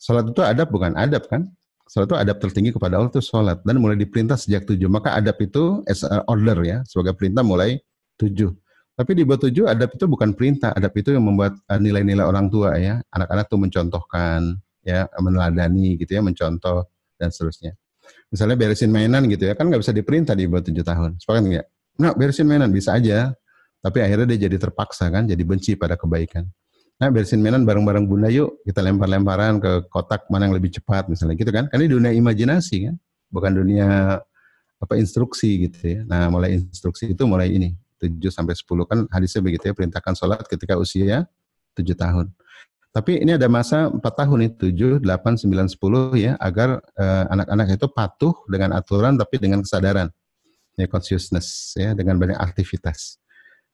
Sholat 0.00 0.32
itu 0.32 0.40
adab 0.40 0.72
bukan 0.72 0.96
adab 0.96 1.28
kan? 1.28 1.44
Sholat 1.84 2.08
itu 2.08 2.16
adab 2.16 2.36
tertinggi 2.40 2.72
kepada 2.72 2.96
Allah 2.96 3.12
itu 3.12 3.20
sholat 3.20 3.60
dan 3.60 3.76
mulai 3.76 4.00
diperintah 4.00 4.40
sejak 4.40 4.64
tujuh. 4.64 4.88
Maka 4.88 5.12
adab 5.12 5.36
itu 5.44 5.84
as 5.84 6.00
order 6.24 6.56
ya, 6.64 6.80
sebagai 6.88 7.12
perintah 7.12 7.44
mulai 7.44 7.76
tujuh. 8.16 8.56
Tapi 8.96 9.12
di 9.12 9.22
bawah 9.28 9.44
tujuh 9.48 9.68
adab 9.68 9.92
itu 9.92 10.04
bukan 10.08 10.32
perintah, 10.32 10.72
adab 10.72 10.92
itu 10.96 11.12
yang 11.12 11.24
membuat 11.24 11.56
eh, 11.68 11.80
nilai-nilai 11.80 12.24
orang 12.24 12.48
tua 12.48 12.80
ya. 12.80 13.00
Anak-anak 13.12 13.44
tuh 13.48 13.58
mencontohkan, 13.60 14.40
ya 14.80 15.04
meneladani 15.20 16.00
gitu 16.00 16.16
ya, 16.16 16.22
mencontoh 16.24 16.88
dan 17.20 17.28
seterusnya. 17.28 17.76
Misalnya 18.32 18.56
beresin 18.56 18.88
mainan 18.88 19.28
gitu 19.28 19.48
ya, 19.48 19.52
kan 19.52 19.68
nggak 19.68 19.84
bisa 19.84 19.92
diperintah 19.92 20.32
di 20.32 20.48
bawah 20.48 20.64
tujuh 20.64 20.84
tahun. 20.84 21.20
Sepakat 21.20 21.42
nggak? 21.44 21.66
Nah, 22.00 22.12
beresin 22.16 22.48
mainan 22.48 22.72
bisa 22.72 22.96
aja, 22.96 23.32
tapi 23.80 24.00
akhirnya 24.00 24.36
dia 24.36 24.48
jadi 24.48 24.56
terpaksa 24.56 25.08
kan, 25.12 25.28
jadi 25.28 25.42
benci 25.44 25.76
pada 25.76 25.96
kebaikan. 25.96 26.48
Nah, 27.00 27.08
beresin 27.08 27.40
mainan 27.40 27.64
bareng-bareng 27.64 28.04
bunda 28.04 28.28
yuk, 28.28 28.60
kita 28.68 28.84
lempar-lemparan 28.84 29.56
ke 29.56 29.88
kotak 29.88 30.28
mana 30.28 30.44
yang 30.44 30.52
lebih 30.52 30.68
cepat 30.68 31.08
misalnya 31.08 31.32
gitu 31.40 31.48
kan. 31.48 31.64
Karena 31.72 31.88
ini 31.88 31.90
dunia 31.96 32.12
imajinasi 32.12 32.76
kan, 32.92 32.94
bukan 33.32 33.52
dunia 33.56 34.20
apa 34.80 34.94
instruksi 35.00 35.64
gitu 35.64 35.80
ya. 35.80 36.00
Nah, 36.04 36.28
mulai 36.28 36.60
instruksi 36.60 37.16
itu 37.16 37.24
mulai 37.24 37.56
ini 37.56 37.72
7 37.96 38.32
sampai 38.32 38.52
10 38.52 38.84
kan 38.84 38.98
hadisnya 39.12 39.40
begitu 39.44 39.72
ya 39.72 39.74
perintahkan 39.76 40.12
sholat 40.12 40.44
ketika 40.44 40.76
usia 40.76 41.24
7 41.72 41.96
tahun. 41.96 42.28
Tapi 42.90 43.22
ini 43.22 43.32
ada 43.38 43.46
masa 43.46 43.86
4 43.86 44.02
tahun 44.02 44.36
nih 44.44 44.52
7, 44.56 45.00
8, 45.00 45.40
9, 45.46 45.72
10 45.72 46.20
ya 46.20 46.32
agar 46.36 46.84
eh, 47.00 47.24
anak-anak 47.32 47.66
uh, 47.70 47.76
itu 47.80 47.86
patuh 47.92 48.34
dengan 48.44 48.76
aturan 48.76 49.14
tapi 49.14 49.40
dengan 49.40 49.64
kesadaran. 49.64 50.12
Ya 50.76 50.84
consciousness 50.84 51.76
ya 51.76 51.96
dengan 51.96 52.20
banyak 52.20 52.36
aktivitas. 52.40 53.20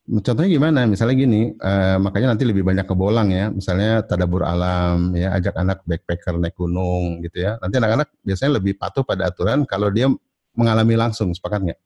Contohnya 0.06 0.46
gimana? 0.46 0.86
Misalnya 0.86 1.18
gini, 1.18 1.50
uh, 1.58 1.98
makanya 1.98 2.38
nanti 2.38 2.46
lebih 2.46 2.62
banyak 2.62 2.86
ke 2.86 2.94
bolang 2.94 3.26
ya. 3.34 3.50
Misalnya 3.50 4.06
tadabur 4.06 4.46
alam, 4.46 5.10
ya 5.18 5.34
ajak 5.34 5.58
anak 5.58 5.82
backpacker 5.82 6.38
naik 6.38 6.54
gunung 6.54 7.26
gitu 7.26 7.42
ya. 7.42 7.58
Nanti 7.58 7.82
anak-anak 7.82 8.14
biasanya 8.22 8.62
lebih 8.62 8.78
patuh 8.78 9.02
pada 9.02 9.26
aturan 9.26 9.66
kalau 9.66 9.90
dia 9.90 10.06
mengalami 10.54 10.94
langsung, 10.94 11.34
sepakat 11.34 11.58
nggak? 11.66 11.80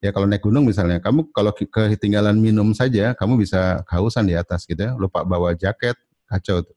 Ya 0.00 0.10
kalau 0.16 0.24
naik 0.24 0.40
gunung 0.40 0.64
misalnya, 0.64 0.96
kamu 1.04 1.28
kalau 1.28 1.52
ketinggalan 1.52 2.40
minum 2.40 2.72
saja, 2.72 3.12
kamu 3.12 3.36
bisa 3.36 3.84
kehausan 3.84 4.24
di 4.24 4.32
atas 4.32 4.64
gitu 4.64 4.80
ya, 4.80 4.96
lupa 4.96 5.20
bawa 5.28 5.52
jaket, 5.52 6.00
kacau 6.24 6.64
tuh. 6.64 6.76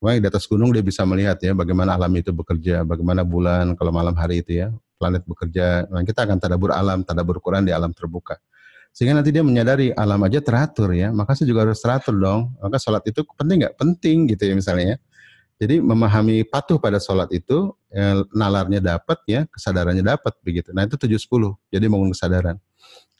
Wah 0.00 0.16
di 0.16 0.26
atas 0.26 0.48
gunung 0.48 0.72
dia 0.72 0.82
bisa 0.82 1.04
melihat 1.04 1.38
ya 1.44 1.52
bagaimana 1.52 1.94
alam 1.94 2.10
itu 2.16 2.32
bekerja, 2.32 2.88
bagaimana 2.88 3.22
bulan 3.22 3.76
kalau 3.76 3.92
malam 3.92 4.16
hari 4.16 4.40
itu 4.40 4.64
ya, 4.64 4.72
planet 4.96 5.22
bekerja. 5.28 5.86
Nah, 5.92 6.02
kita 6.08 6.24
akan 6.24 6.40
tadabur 6.40 6.72
alam, 6.72 7.04
tadabur 7.04 7.36
Quran 7.38 7.68
di 7.68 7.74
alam 7.74 7.92
terbuka. 7.92 8.40
Sehingga 8.92 9.16
nanti 9.18 9.32
dia 9.32 9.40
menyadari 9.40 9.90
alam 9.96 10.20
aja 10.24 10.38
teratur 10.44 10.92
ya, 10.92 11.08
maka 11.10 11.32
saya 11.32 11.48
juga 11.48 11.64
harus 11.64 11.80
teratur 11.80 12.12
dong. 12.16 12.52
Maka 12.60 12.76
sholat 12.76 13.02
itu 13.08 13.24
penting 13.36 13.64
nggak? 13.64 13.74
Penting 13.80 14.28
gitu 14.28 14.52
ya 14.52 14.54
misalnya 14.54 14.86
ya. 14.94 14.98
Jadi 15.62 15.78
memahami 15.78 16.42
patuh 16.44 16.76
pada 16.82 16.98
sholat 16.98 17.30
itu, 17.30 17.72
ya, 17.88 18.20
nalarnya 18.34 18.82
dapat 18.82 19.18
ya, 19.30 19.46
kesadarannya 19.48 20.02
dapat 20.02 20.34
begitu. 20.42 20.74
Nah 20.74 20.84
itu 20.84 20.98
tujuh 20.98 21.20
sepuluh. 21.22 21.54
jadi 21.70 21.86
bangun 21.86 22.10
kesadaran. 22.12 22.58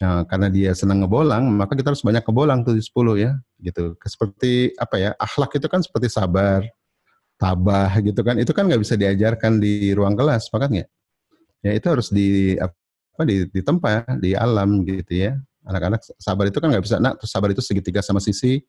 Nah, 0.03 0.27
karena 0.27 0.51
dia 0.51 0.75
senang 0.75 1.07
ngebolang, 1.07 1.47
maka 1.55 1.79
kita 1.79 1.95
harus 1.95 2.03
banyak 2.03 2.27
ngebolang 2.27 2.67
tujuh 2.67 2.83
sepuluh 2.83 3.15
ya, 3.15 3.39
gitu. 3.63 3.95
Seperti 4.03 4.75
apa 4.75 4.97
ya, 4.99 5.11
akhlak 5.15 5.55
itu 5.55 5.67
kan 5.71 5.81
seperti 5.87 6.11
sabar, 6.11 6.67
tabah 7.39 7.91
gitu 8.03 8.21
kan, 8.27 8.39
itu 8.39 8.51
kan 8.55 8.67
nggak 8.67 8.83
bisa 8.83 8.95
diajarkan 8.99 9.63
di 9.63 9.95
ruang 9.95 10.19
kelas, 10.19 10.51
nggak? 10.51 10.89
Ya 11.63 11.73
itu 11.79 11.87
harus 11.91 12.11
di 12.11 12.59
apa 12.59 13.23
di, 13.23 13.47
di 13.51 13.61
tempat, 13.63 14.19
di 14.19 14.35
alam 14.35 14.83
gitu 14.83 15.13
ya. 15.15 15.33
Anak-anak 15.63 16.01
sabar 16.19 16.45
itu 16.51 16.59
kan 16.59 16.69
nggak 16.71 16.85
bisa, 16.85 16.97
nak 16.99 17.23
sabar 17.23 17.55
itu 17.55 17.63
segitiga 17.63 18.03
sama 18.03 18.19
sisi, 18.19 18.63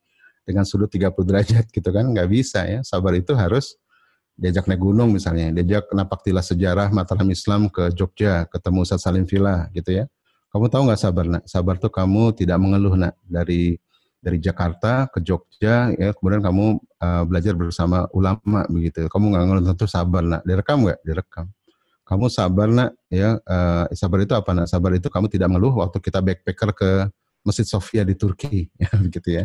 dengan 0.43 0.67
sudut 0.67 0.91
30 0.91 1.15
derajat 1.23 1.65
gitu 1.71 1.89
kan. 1.89 2.06
Nggak 2.06 2.29
bisa 2.29 2.67
ya. 2.67 2.79
Sabar 2.84 3.15
itu 3.15 3.32
harus 3.34 3.79
diajak 4.34 4.65
naik 4.65 4.82
gunung 4.82 5.13
misalnya 5.13 5.53
diajak 5.53 5.93
napak 5.93 6.25
tilas 6.25 6.49
sejarah 6.49 6.89
Mataram 6.89 7.29
Islam 7.29 7.69
ke 7.69 7.93
Jogja 7.93 8.49
ketemu 8.49 8.82
Ustaz 8.82 9.06
Salim 9.06 9.25
Villa 9.25 9.69
gitu 9.71 9.93
ya. 9.93 10.06
Kamu 10.53 10.69
tahu 10.69 10.86
nggak 10.89 11.01
sabar 11.01 11.25
nak? 11.25 11.43
Sabar 11.49 11.82
tuh 11.82 11.89
kamu 11.89 12.34
tidak 12.38 12.58
mengeluh 12.62 12.93
nak 12.93 13.17
dari 13.25 13.77
dari 14.23 14.38
Jakarta 14.39 15.10
ke 15.12 15.19
Jogja 15.19 15.91
ya 15.97 16.10
kemudian 16.15 16.39
kamu 16.39 16.79
uh, 17.01 17.23
belajar 17.25 17.53
bersama 17.58 18.06
ulama 18.13 18.65
begitu. 18.69 19.06
Kamu 19.10 19.34
nggak 19.34 19.43
ngeluh 19.49 19.63
tentu 19.73 19.86
sabar 19.89 20.21
nak. 20.21 20.41
Direkam 20.45 20.86
nggak? 20.86 20.99
Direkam 21.01 21.49
kamu 22.13 22.30
sabar 22.30 22.69
nak 22.69 22.93
ya 23.10 23.41
uh, 23.41 23.89
sabar 23.97 24.21
itu 24.21 24.38
apa 24.38 24.54
nak 24.54 24.69
sabar 24.69 24.93
itu 24.93 25.10
kamu 25.10 25.26
tidak 25.34 25.49
mengeluh 25.49 25.82
waktu 25.82 25.97
kita 25.97 26.21
backpacker 26.21 26.69
ke 26.78 26.89
Masjid 27.41 27.65
Sofia 27.65 28.06
di 28.06 28.13
Turki 28.13 28.69
ya 28.82 28.93
begitu 29.02 29.41
ya 29.41 29.43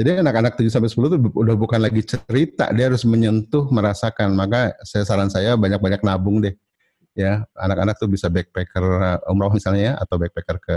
jadi 0.00 0.24
anak-anak 0.24 0.56
7 0.56 0.72
sampai 0.72 0.88
10 0.88 1.12
itu 1.12 1.16
udah 1.28 1.56
bukan 1.60 1.76
lagi 1.76 2.00
cerita, 2.00 2.72
dia 2.72 2.88
harus 2.88 3.04
menyentuh, 3.04 3.68
merasakan. 3.68 4.32
Maka 4.32 4.72
saya 4.80 5.04
saran 5.04 5.28
saya 5.28 5.60
banyak-banyak 5.60 6.00
nabung 6.00 6.40
deh. 6.40 6.56
Ya, 7.12 7.44
anak-anak 7.52 8.00
tuh 8.00 8.08
bisa 8.08 8.32
backpacker 8.32 8.80
umroh 9.28 9.52
misalnya 9.52 9.92
ya 9.92 9.94
atau 10.00 10.16
backpacker 10.16 10.56
ke 10.56 10.76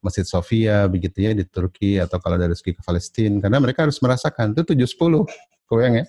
Masjid 0.00 0.24
Sofia 0.24 0.88
begitu 0.88 1.20
ya 1.20 1.36
di 1.36 1.44
Turki 1.44 2.00
atau 2.00 2.16
kalau 2.16 2.40
dari 2.40 2.56
segi 2.56 2.72
ke 2.72 2.80
Palestina 2.80 3.44
karena 3.44 3.60
mereka 3.60 3.84
harus 3.84 4.00
merasakan 4.00 4.56
itu 4.56 4.62
7 4.72 4.88
10 4.88 5.68
koyang 5.68 5.94
ya. 6.00 6.04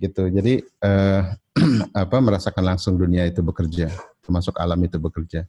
Gitu. 0.00 0.32
Jadi 0.32 0.64
eh, 0.64 1.22
apa 2.02 2.16
merasakan 2.18 2.64
langsung 2.74 2.96
dunia 2.96 3.28
itu 3.28 3.44
bekerja, 3.44 3.92
termasuk 4.24 4.56
alam 4.56 4.80
itu 4.80 4.96
bekerja. 4.96 5.44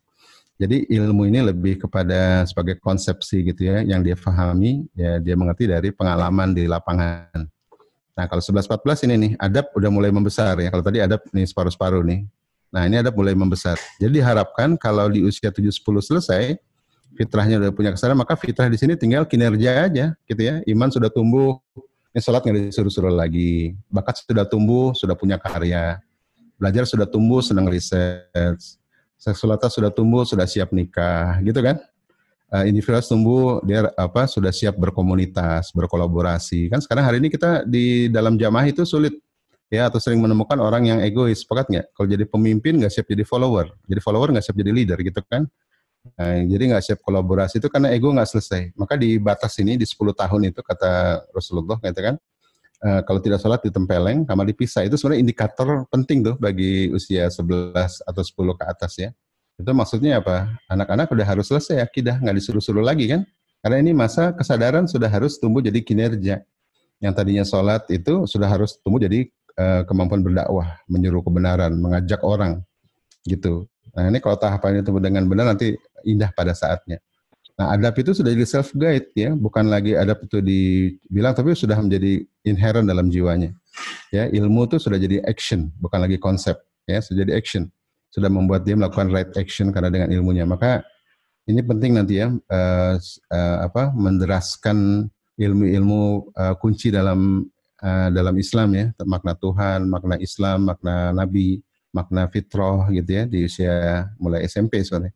Jadi 0.61 0.85
ilmu 0.93 1.25
ini 1.25 1.41
lebih 1.41 1.81
kepada 1.87 2.45
sebagai 2.45 2.77
konsepsi 2.77 3.41
gitu 3.41 3.65
ya, 3.65 3.81
yang 3.81 4.05
dia 4.05 4.13
pahami, 4.13 4.85
ya 4.93 5.17
dia 5.17 5.33
mengerti 5.33 5.65
dari 5.65 5.89
pengalaman 5.89 6.53
di 6.53 6.69
lapangan. 6.69 7.49
Nah 8.13 8.25
kalau 8.29 8.43
11-14 8.43 9.09
ini 9.09 9.15
nih, 9.17 9.31
adab 9.41 9.73
udah 9.73 9.89
mulai 9.89 10.13
membesar 10.13 10.53
ya. 10.61 10.69
Kalau 10.69 10.85
tadi 10.85 11.01
adab 11.01 11.23
nih 11.33 11.49
separuh-separuh 11.49 12.05
nih. 12.05 12.27
Nah 12.69 12.85
ini 12.85 13.01
adab 13.01 13.17
mulai 13.17 13.33
membesar. 13.33 13.79
Jadi 13.97 14.21
diharapkan 14.21 14.77
kalau 14.77 15.09
di 15.09 15.25
usia 15.25 15.49
7-10 15.49 15.81
selesai, 15.81 16.59
fitrahnya 17.17 17.57
udah 17.57 17.71
punya 17.73 17.89
kesadaran, 17.89 18.21
maka 18.21 18.37
fitrah 18.37 18.69
di 18.69 18.77
sini 18.77 18.93
tinggal 18.93 19.25
kinerja 19.25 19.89
aja 19.89 20.05
gitu 20.29 20.41
ya. 20.45 20.61
Iman 20.69 20.93
sudah 20.93 21.09
tumbuh, 21.09 21.57
ini 22.11 22.19
sholat 22.19 22.43
nggak 22.43 22.75
disuruh-suruh 22.75 23.11
lagi. 23.11 23.75
Bakat 23.87 24.23
sudah 24.27 24.43
tumbuh, 24.43 24.91
sudah 24.91 25.15
punya 25.15 25.39
karya. 25.39 25.99
Belajar 26.59 26.85
sudah 26.85 27.07
tumbuh, 27.07 27.39
senang 27.39 27.65
riset 27.71 28.59
seksualitas 29.21 29.77
sudah 29.77 29.93
tumbuh, 29.93 30.25
sudah 30.25 30.49
siap 30.49 30.73
nikah, 30.73 31.37
gitu 31.45 31.61
kan? 31.61 31.77
Uh, 32.49 32.65
individualitas 32.65 33.07
tumbuh, 33.07 33.61
dia 33.61 33.85
apa 33.93 34.25
sudah 34.25 34.49
siap 34.49 34.75
berkomunitas, 34.81 35.69
berkolaborasi. 35.71 36.73
Kan 36.73 36.81
sekarang 36.81 37.05
hari 37.05 37.21
ini 37.21 37.29
kita 37.29 37.63
di 37.63 38.09
dalam 38.09 38.35
jamaah 38.35 38.65
itu 38.65 38.81
sulit 38.81 39.13
ya 39.71 39.87
atau 39.87 40.01
sering 40.01 40.19
menemukan 40.19 40.57
orang 40.59 40.89
yang 40.89 40.99
egois, 41.05 41.45
sepakat 41.45 41.69
nggak? 41.69 41.85
Kalau 41.93 42.07
jadi 42.09 42.25
pemimpin 42.27 42.81
nggak 42.81 42.91
siap 42.91 43.07
jadi 43.07 43.23
follower, 43.23 43.71
jadi 43.85 44.01
follower 44.01 44.33
nggak 44.33 44.43
siap 44.43 44.57
jadi 44.57 44.71
leader, 44.73 44.97
gitu 45.05 45.21
kan? 45.29 45.45
Nah, 46.01 46.33
jadi 46.49 46.63
nggak 46.73 46.83
siap 46.83 46.99
kolaborasi 47.05 47.61
itu 47.61 47.69
karena 47.69 47.93
ego 47.93 48.09
nggak 48.09 48.29
selesai. 48.29 48.73
Maka 48.73 48.97
di 48.97 49.21
batas 49.21 49.53
ini 49.61 49.77
di 49.77 49.85
10 49.85 50.17
tahun 50.17 50.41
itu 50.49 50.61
kata 50.65 51.23
Rasulullah, 51.29 51.77
gitu 51.77 52.01
kan? 52.01 52.15
Uh, 52.81 53.01
kalau 53.05 53.21
tidak 53.21 53.37
sholat 53.37 53.61
ditempeleng, 53.61 54.25
kamar 54.25 54.49
dipisah. 54.49 54.81
Itu 54.81 54.97
sebenarnya 54.97 55.21
indikator 55.21 55.85
penting 55.93 56.25
tuh 56.25 56.35
bagi 56.41 56.89
usia 56.89 57.29
11 57.29 58.01
atau 58.01 58.21
10 58.25 58.57
ke 58.57 58.63
atas 58.65 58.91
ya. 58.97 59.09
Itu 59.61 59.69
maksudnya 59.77 60.17
apa? 60.17 60.49
Anak-anak 60.65 61.13
udah 61.13 61.27
harus 61.27 61.45
selesai 61.53 61.77
akidah, 61.77 62.17
nggak 62.17 62.33
disuruh-suruh 62.41 62.81
lagi 62.81 63.05
kan? 63.05 63.21
Karena 63.61 63.77
ini 63.77 63.93
masa 63.93 64.33
kesadaran 64.33 64.89
sudah 64.89 65.05
harus 65.05 65.37
tumbuh 65.37 65.61
jadi 65.61 65.77
kinerja. 65.85 66.41
Yang 66.97 67.13
tadinya 67.13 67.45
sholat 67.45 67.85
itu 67.93 68.25
sudah 68.25 68.49
harus 68.49 68.81
tumbuh 68.81 68.97
jadi 68.97 69.29
uh, 69.61 69.85
kemampuan 69.85 70.25
berdakwah, 70.25 70.81
menyuruh 70.89 71.21
kebenaran, 71.21 71.77
mengajak 71.77 72.25
orang. 72.25 72.65
Gitu. 73.21 73.69
Nah 73.93 74.07
ini 74.07 74.17
kalau 74.17 74.39
tahapan 74.39 74.81
itu 74.81 74.89
dengan 74.97 75.27
benar 75.27 75.51
nanti 75.51 75.75
indah 76.05 76.29
pada 76.33 76.53
saatnya. 76.55 76.99
Nah, 77.59 77.77
adab 77.77 77.93
itu 77.99 78.15
sudah 78.15 78.33
jadi 78.33 78.47
self 78.47 78.73
guide 78.73 79.13
ya, 79.13 79.37
bukan 79.37 79.69
lagi 79.69 79.93
adab 79.93 80.23
itu 80.25 80.41
dibilang 80.41 81.37
tapi 81.37 81.53
sudah 81.53 81.77
menjadi 81.77 82.25
inherent 82.47 82.89
dalam 82.89 83.11
jiwanya. 83.11 83.53
Ya, 84.09 84.27
ilmu 84.27 84.65
itu 84.65 84.81
sudah 84.81 84.97
jadi 84.97 85.21
action, 85.23 85.69
bukan 85.77 86.01
lagi 86.01 86.17
konsep 86.17 86.57
ya, 86.89 86.97
sudah 87.03 87.27
jadi 87.27 87.37
action. 87.37 87.69
Sudah 88.11 88.27
membuat 88.27 88.67
dia 88.67 88.75
melakukan 88.75 89.13
right 89.13 89.31
action 89.39 89.71
karena 89.71 89.93
dengan 89.93 90.09
ilmunya. 90.11 90.43
Maka 90.43 90.83
ini 91.47 91.61
penting 91.63 91.95
nanti 91.95 92.19
ya 92.19 92.33
uh, 92.33 92.95
uh, 93.31 93.57
apa 93.65 93.93
menderaskan 93.95 95.07
ilmu-ilmu 95.39 96.33
uh, 96.35 96.53
kunci 96.59 96.91
dalam 96.91 97.45
uh, 97.81 98.09
dalam 98.09 98.35
Islam 98.41 98.69
ya, 98.73 98.85
makna 99.05 99.33
Tuhan, 99.37 99.85
makna 99.85 100.15
Islam, 100.17 100.65
makna 100.65 101.13
Nabi, 101.13 101.61
makna 101.91 102.27
fitrah 102.31 102.87
gitu 102.89 103.11
ya 103.11 103.23
di 103.27 103.45
usia 103.45 104.07
mulai 104.17 104.47
SMP 104.47 104.81
soalnya. 104.81 105.11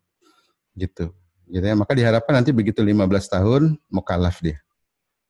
Gitu 0.75 1.09
gitu 1.49 1.65
ya. 1.65 1.75
Maka 1.77 1.93
diharapkan 1.93 2.33
nanti 2.41 2.51
begitu 2.51 2.81
15 2.81 3.05
tahun 3.29 3.61
mukallaf 3.89 4.41
dia. 4.41 4.57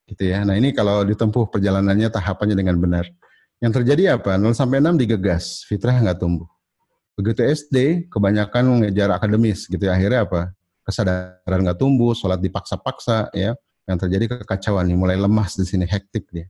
Gitu 0.05 0.31
ya. 0.31 0.45
Nah, 0.45 0.55
ini 0.55 0.71
kalau 0.71 1.01
ditempuh 1.03 1.49
perjalanannya 1.49 2.07
tahapannya 2.13 2.55
dengan 2.55 2.77
benar. 2.77 3.05
Yang 3.63 3.81
terjadi 3.81 4.19
apa? 4.19 4.35
0 4.37 4.53
sampai 4.53 4.83
6 4.83 4.99
digegas, 4.99 5.63
fitrah 5.65 5.95
nggak 5.97 6.19
tumbuh. 6.21 6.45
Begitu 7.15 7.41
SD, 7.47 8.07
kebanyakan 8.11 8.63
mengejar 8.67 9.09
akademis 9.15 9.65
gitu 9.65 9.79
ya. 9.87 9.95
Akhirnya 9.95 10.27
apa? 10.27 10.51
Kesadaran 10.85 11.59
nggak 11.63 11.79
tumbuh, 11.79 12.13
sholat 12.13 12.37
dipaksa-paksa 12.43 13.31
ya. 13.33 13.55
Yang 13.85 13.97
terjadi 14.05 14.25
kekacauan 14.41 14.85
nih, 14.89 14.97
mulai 14.97 15.17
lemas 15.17 15.55
di 15.57 15.65
sini, 15.65 15.85
hektik 15.87 16.27
dia. 16.29 16.49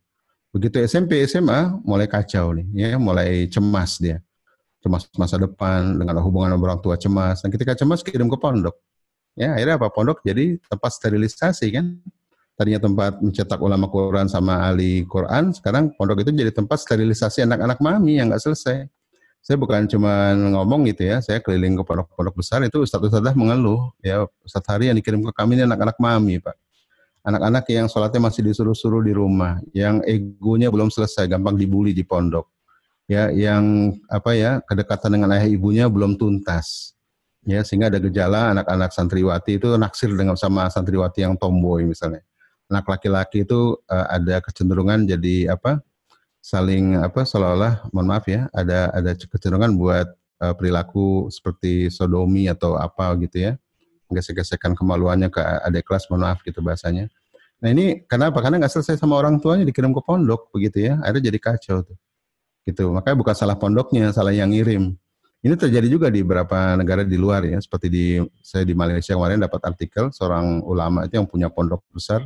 Begitu 0.55 0.79
SMP, 0.87 1.19
SMA, 1.27 1.77
mulai 1.83 2.07
kacau 2.07 2.55
nih, 2.55 2.67
ya, 2.71 2.89
mulai 2.95 3.43
cemas 3.51 3.99
dia. 3.99 4.23
Cemas 4.85 5.09
masa 5.17 5.41
depan, 5.41 5.97
dengan 5.97 6.21
hubungan 6.21 6.53
orang 6.53 6.77
tua 6.77 6.93
cemas. 6.93 7.41
Dan 7.41 7.49
ketika 7.49 7.73
cemas, 7.73 8.05
kirim 8.05 8.29
ke 8.29 8.37
pondok 8.37 8.77
Ya, 9.35 9.51
akhirnya 9.51 9.75
apa? 9.75 9.91
Pondok 9.91 10.23
jadi 10.23 10.55
tempat 10.63 10.95
sterilisasi 10.95 11.67
kan. 11.75 11.99
Tadinya 12.55 12.87
tempat 12.87 13.19
mencetak 13.19 13.59
ulama 13.59 13.91
Quran 13.91 14.31
sama 14.31 14.63
ahli 14.63 15.03
Quran, 15.11 15.51
sekarang 15.51 15.91
pondok 15.99 16.23
itu 16.23 16.31
jadi 16.31 16.55
tempat 16.55 16.79
sterilisasi 16.87 17.43
anak-anak 17.43 17.83
mami 17.83 18.15
yang 18.15 18.31
nggak 18.31 18.39
selesai. 18.39 18.87
Saya 19.43 19.59
bukan 19.59 19.91
cuma 19.91 20.31
ngomong 20.31 20.87
gitu 20.87 21.03
ya, 21.03 21.19
saya 21.19 21.43
keliling 21.43 21.75
ke 21.75 21.83
pondok-pondok 21.83 22.31
besar 22.39 22.63
itu 22.63 22.79
Ustadz-Ustadzah 22.87 23.35
mengeluh, 23.35 23.91
ya 23.99 24.23
Ustadz 24.47 24.71
Hari 24.71 24.87
yang 24.87 24.95
dikirim 24.95 25.19
ke 25.27 25.35
kami 25.35 25.59
ini 25.59 25.67
anak-anak 25.67 25.99
mami 25.99 26.39
Pak. 26.39 26.55
Anak-anak 27.27 27.67
yang 27.75 27.91
sholatnya 27.91 28.23
masih 28.23 28.47
disuruh-suruh 28.47 29.03
di 29.03 29.11
rumah, 29.11 29.59
yang 29.75 29.99
egonya 30.07 30.71
belum 30.71 30.87
selesai, 30.87 31.27
gampang 31.27 31.59
dibully 31.59 31.91
di 31.91 32.07
pondok. 32.07 32.54
Ya, 33.05 33.29
yang 33.29 33.93
apa 34.09 34.33
ya, 34.33 34.65
kedekatan 34.65 35.21
dengan 35.21 35.29
ayah 35.37 35.45
ibunya 35.45 35.85
belum 35.85 36.17
tuntas. 36.17 36.95
Ya 37.45 37.61
sehingga 37.61 37.93
ada 37.93 38.01
gejala 38.01 38.57
anak-anak 38.57 38.89
santriwati 38.89 39.61
itu 39.61 39.69
naksir 39.77 40.09
dengan 40.17 40.33
sama 40.33 40.65
santriwati 40.65 41.21
yang 41.21 41.37
tomboy 41.37 41.85
misalnya. 41.85 42.25
Anak 42.65 42.89
laki-laki 42.89 43.45
itu 43.45 43.77
uh, 43.85 44.07
ada 44.09 44.41
kecenderungan 44.41 45.05
jadi 45.05 45.53
apa 45.53 45.77
saling 46.41 46.97
apa 46.97 47.21
seolah-olah 47.21 47.85
mohon 47.93 48.09
maaf 48.09 48.25
ya 48.25 48.49
ada 48.49 48.89
ada 48.89 49.13
kecenderungan 49.13 49.77
buat 49.77 50.09
uh, 50.41 50.53
perilaku 50.57 51.29
seperti 51.29 51.93
sodomi 51.93 52.49
atau 52.49 52.81
apa 52.81 53.13
gitu 53.21 53.37
ya. 53.45 53.61
Gesek-gesekan 54.09 54.73
kemaluannya 54.73 55.29
ke 55.29 55.41
adik 55.69 55.85
kelas 55.85 56.09
mohon 56.09 56.25
maaf 56.25 56.41
gitu 56.41 56.65
bahasanya. 56.65 57.13
Nah 57.61 57.69
ini 57.69 58.01
kenapa? 58.09 58.41
Karena 58.41 58.57
nggak 58.57 58.73
selesai 58.73 58.97
sama 58.97 59.21
orang 59.21 59.37
tuanya 59.37 59.69
dikirim 59.69 59.93
ke 59.93 60.01
pondok 60.01 60.49
begitu 60.49 60.89
ya. 60.89 60.97
Akhirnya 61.05 61.29
jadi 61.29 61.37
kacau 61.37 61.85
tuh 61.85 61.97
gitu 62.65 62.89
makanya 62.91 63.17
bukan 63.21 63.35
salah 63.37 63.55
pondoknya 63.55 64.09
salah 64.09 64.33
yang 64.33 64.49
ngirim 64.49 64.97
ini 65.45 65.53
terjadi 65.53 65.85
juga 65.85 66.09
di 66.09 66.25
beberapa 66.25 66.73
negara 66.73 67.05
di 67.05 67.21
luar 67.21 67.45
ya, 67.45 67.61
seperti 67.61 67.85
di 67.85 68.17
saya 68.41 68.65
di 68.65 68.73
Malaysia 68.73 69.13
kemarin 69.13 69.45
dapat 69.45 69.61
artikel 69.61 70.09
seorang 70.09 70.65
ulama 70.65 71.05
itu 71.05 71.21
yang 71.21 71.29
punya 71.29 71.53
pondok 71.53 71.85
besar, 71.93 72.25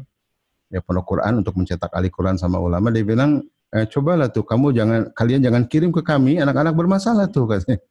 ya 0.71 0.79
pondok 0.79 1.03
Quran 1.03 1.43
untuk 1.43 1.59
mencetak 1.59 1.91
ahli 1.91 2.07
Quran 2.07 2.39
sama 2.39 2.63
ulama. 2.63 2.87
Dia 2.95 3.03
bilang, 3.03 3.43
eh, 3.75 3.83
cobalah 3.91 4.31
tuh 4.31 4.47
kamu 4.47 4.71
jangan 4.71 5.01
kalian 5.11 5.43
jangan 5.43 5.67
kirim 5.67 5.91
ke 5.91 5.99
kami 5.99 6.39
anak-anak 6.39 6.71
bermasalah 6.71 7.27
tuh 7.27 7.43
katanya. 7.51 7.83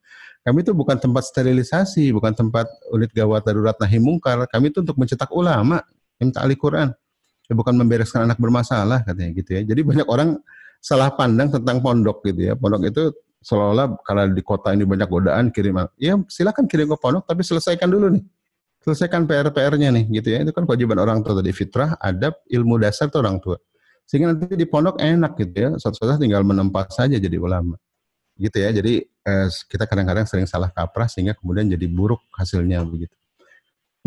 Kami 0.48 0.64
itu 0.64 0.72
bukan 0.72 0.96
tempat 0.96 1.28
sterilisasi, 1.28 2.08
bukan 2.08 2.32
tempat 2.32 2.64
unit 2.88 3.12
gawat 3.12 3.44
darurat 3.44 3.76
nahi 3.76 4.00
mungkar. 4.00 4.48
Kami 4.48 4.72
itu 4.72 4.80
untuk 4.80 4.96
mencetak 4.96 5.28
ulama, 5.28 5.84
minta 6.16 6.40
ahli 6.40 6.56
Quran. 6.56 6.88
Ya, 7.44 7.52
bukan 7.52 7.76
membereskan 7.76 8.24
anak 8.24 8.40
bermasalah 8.40 9.04
katanya 9.04 9.36
gitu 9.36 9.60
ya. 9.60 9.60
Jadi 9.60 9.80
banyak 9.84 10.08
orang 10.08 10.40
salah 10.78 11.10
pandang 11.14 11.50
tentang 11.52 11.82
pondok 11.82 12.24
gitu 12.26 12.52
ya. 12.52 12.54
Pondok 12.54 12.88
itu 12.88 13.02
seolah-olah 13.42 14.02
kalau 14.02 14.26
di 14.30 14.42
kota 14.42 14.74
ini 14.74 14.82
banyak 14.82 15.06
godaan 15.06 15.54
kirim 15.54 15.78
ya 15.94 16.18
silakan 16.26 16.66
kirim 16.66 16.90
ke 16.90 16.96
pondok 16.98 17.24
tapi 17.26 17.42
selesaikan 17.44 17.90
dulu 17.90 18.14
nih. 18.18 18.24
Selesaikan 18.82 19.26
PR-PR-nya 19.26 19.90
nih 19.92 20.04
gitu 20.22 20.28
ya. 20.32 20.38
Itu 20.46 20.54
kan 20.54 20.64
kewajiban 20.64 20.98
orang 21.02 21.20
tua 21.26 21.42
tadi 21.42 21.52
fitrah 21.52 21.98
adab 21.98 22.38
ilmu 22.48 22.78
dasar 22.78 23.10
tuh 23.10 23.20
orang 23.20 23.42
tua. 23.42 23.58
Sehingga 24.08 24.32
nanti 24.32 24.56
di 24.56 24.64
pondok 24.64 24.96
enak 25.02 25.32
gitu 25.36 25.54
ya. 25.54 25.70
Suatu-suatu 25.76 26.22
tinggal 26.22 26.46
menempat 26.46 26.94
saja 26.94 27.18
jadi 27.18 27.36
ulama 27.36 27.76
gitu 28.38 28.56
ya. 28.56 28.70
Jadi 28.70 29.02
eh, 29.02 29.46
kita 29.66 29.84
kadang-kadang 29.84 30.24
sering 30.24 30.46
salah 30.46 30.70
kaprah 30.70 31.10
sehingga 31.10 31.34
kemudian 31.36 31.68
jadi 31.68 31.86
buruk 31.90 32.22
hasilnya 32.32 32.80
begitu 32.86 33.12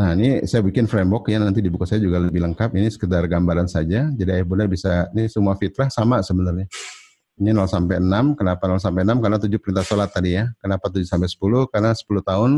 Nah 0.02 0.18
ini 0.18 0.42
saya 0.50 0.66
bikin 0.66 0.90
framework 0.90 1.30
ya 1.30 1.38
nanti 1.38 1.62
di 1.62 1.70
buku 1.70 1.86
saya 1.86 2.02
juga 2.02 2.18
lebih 2.18 2.42
lengkap. 2.42 2.74
Ini 2.74 2.90
sekedar 2.90 3.22
gambaran 3.30 3.70
saja. 3.70 4.10
Jadi 4.10 4.30
ayah 4.34 4.42
bunda 4.42 4.66
bisa 4.66 5.06
ini 5.14 5.30
semua 5.30 5.54
fitrah 5.54 5.94
sama 5.94 6.26
sebenarnya. 6.26 6.66
Ini 7.38 7.54
0 7.54 7.70
sampai 7.70 8.02
6. 8.02 8.34
Kenapa 8.34 8.66
0 8.66 8.82
sampai 8.82 9.06
6? 9.06 9.22
Karena 9.22 9.38
7 9.38 9.62
perintah 9.62 9.86
sholat 9.86 10.10
tadi 10.10 10.42
ya. 10.42 10.50
Kenapa 10.58 10.90
7 10.90 11.06
sampai 11.06 11.30
10? 11.30 11.70
Karena 11.70 11.94
10 11.94 12.02
tahun 12.26 12.52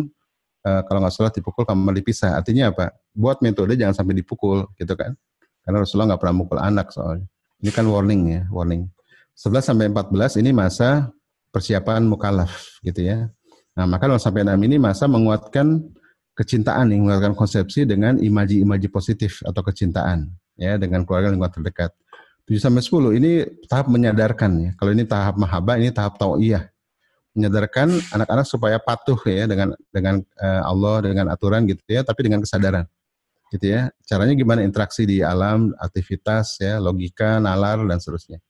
uh, 0.63 0.81
kalau 0.87 0.99
nggak 1.03 1.13
sholat 1.19 1.33
dipukul 1.35 1.67
kamar 1.67 1.91
dipisah. 1.99 2.39
Artinya 2.39 2.71
apa? 2.71 2.95
Buat 3.11 3.43
metode 3.43 3.75
jangan 3.75 3.91
sampai 3.91 4.23
dipukul 4.23 4.63
gitu 4.79 4.95
kan. 4.95 5.11
Karena 5.67 5.83
Rasulullah 5.83 6.15
nggak 6.15 6.21
pernah 6.23 6.35
mukul 6.39 6.59
anak 6.63 6.95
soalnya. 6.95 7.27
Ini 7.59 7.71
kan 7.75 7.83
warning 7.91 8.21
ya, 8.39 8.41
warning. 8.55 8.87
11 9.35 9.67
sampai 9.67 9.91
14 9.91 10.39
ini 10.39 10.55
masa 10.55 11.11
persiapan 11.51 12.07
mukalaf 12.07 12.79
gitu 12.87 13.03
ya. 13.03 13.27
Nah, 13.75 13.83
maka 13.83 14.07
0 14.07 14.15
sampai 14.15 14.47
6 14.47 14.55
ini 14.63 14.79
masa 14.79 15.11
menguatkan 15.11 15.83
kecintaan 16.33 16.89
yang 16.89 17.05
menguatkan 17.05 17.37
konsepsi 17.37 17.85
dengan 17.85 18.17
imaji-imaji 18.17 18.89
positif 18.89 19.45
atau 19.45 19.61
kecintaan 19.61 20.33
ya 20.57 20.77
dengan 20.81 21.05
keluarga 21.05 21.29
lingkungan 21.29 21.53
terdekat. 21.53 21.93
7 22.43 22.59
sampai 22.59 22.83
10 22.83 23.19
ini 23.23 23.31
tahap 23.71 23.87
menyadarkan 23.87 24.51
ya. 24.59 24.69
Kalau 24.75 24.91
ini 24.91 25.07
tahap 25.07 25.39
mahabbah, 25.39 25.79
ini 25.79 25.95
tahap 25.95 26.19
tauiyah. 26.19 26.67
Menyadarkan 27.33 27.89
anak-anak 28.13 28.45
supaya 28.45 28.77
patuh 28.77 29.17
ya 29.25 29.49
dengan 29.49 29.73
dengan 29.89 30.21
uh, 30.37 30.61
Allah 30.67 31.07
dengan 31.07 31.25
aturan 31.31 31.65
gitu 31.65 31.81
ya, 31.87 32.03
tapi 32.03 32.27
dengan 32.27 32.43
kesadaran. 32.43 32.85
Gitu 33.47 33.71
ya. 33.71 33.89
Caranya 34.03 34.35
gimana 34.35 34.59
interaksi 34.59 35.07
di 35.07 35.23
alam, 35.23 35.71
aktivitas 35.79 36.59
ya, 36.59 36.83
logika, 36.83 37.39
nalar 37.39 37.79
dan 37.87 37.97
seterusnya. 37.97 38.43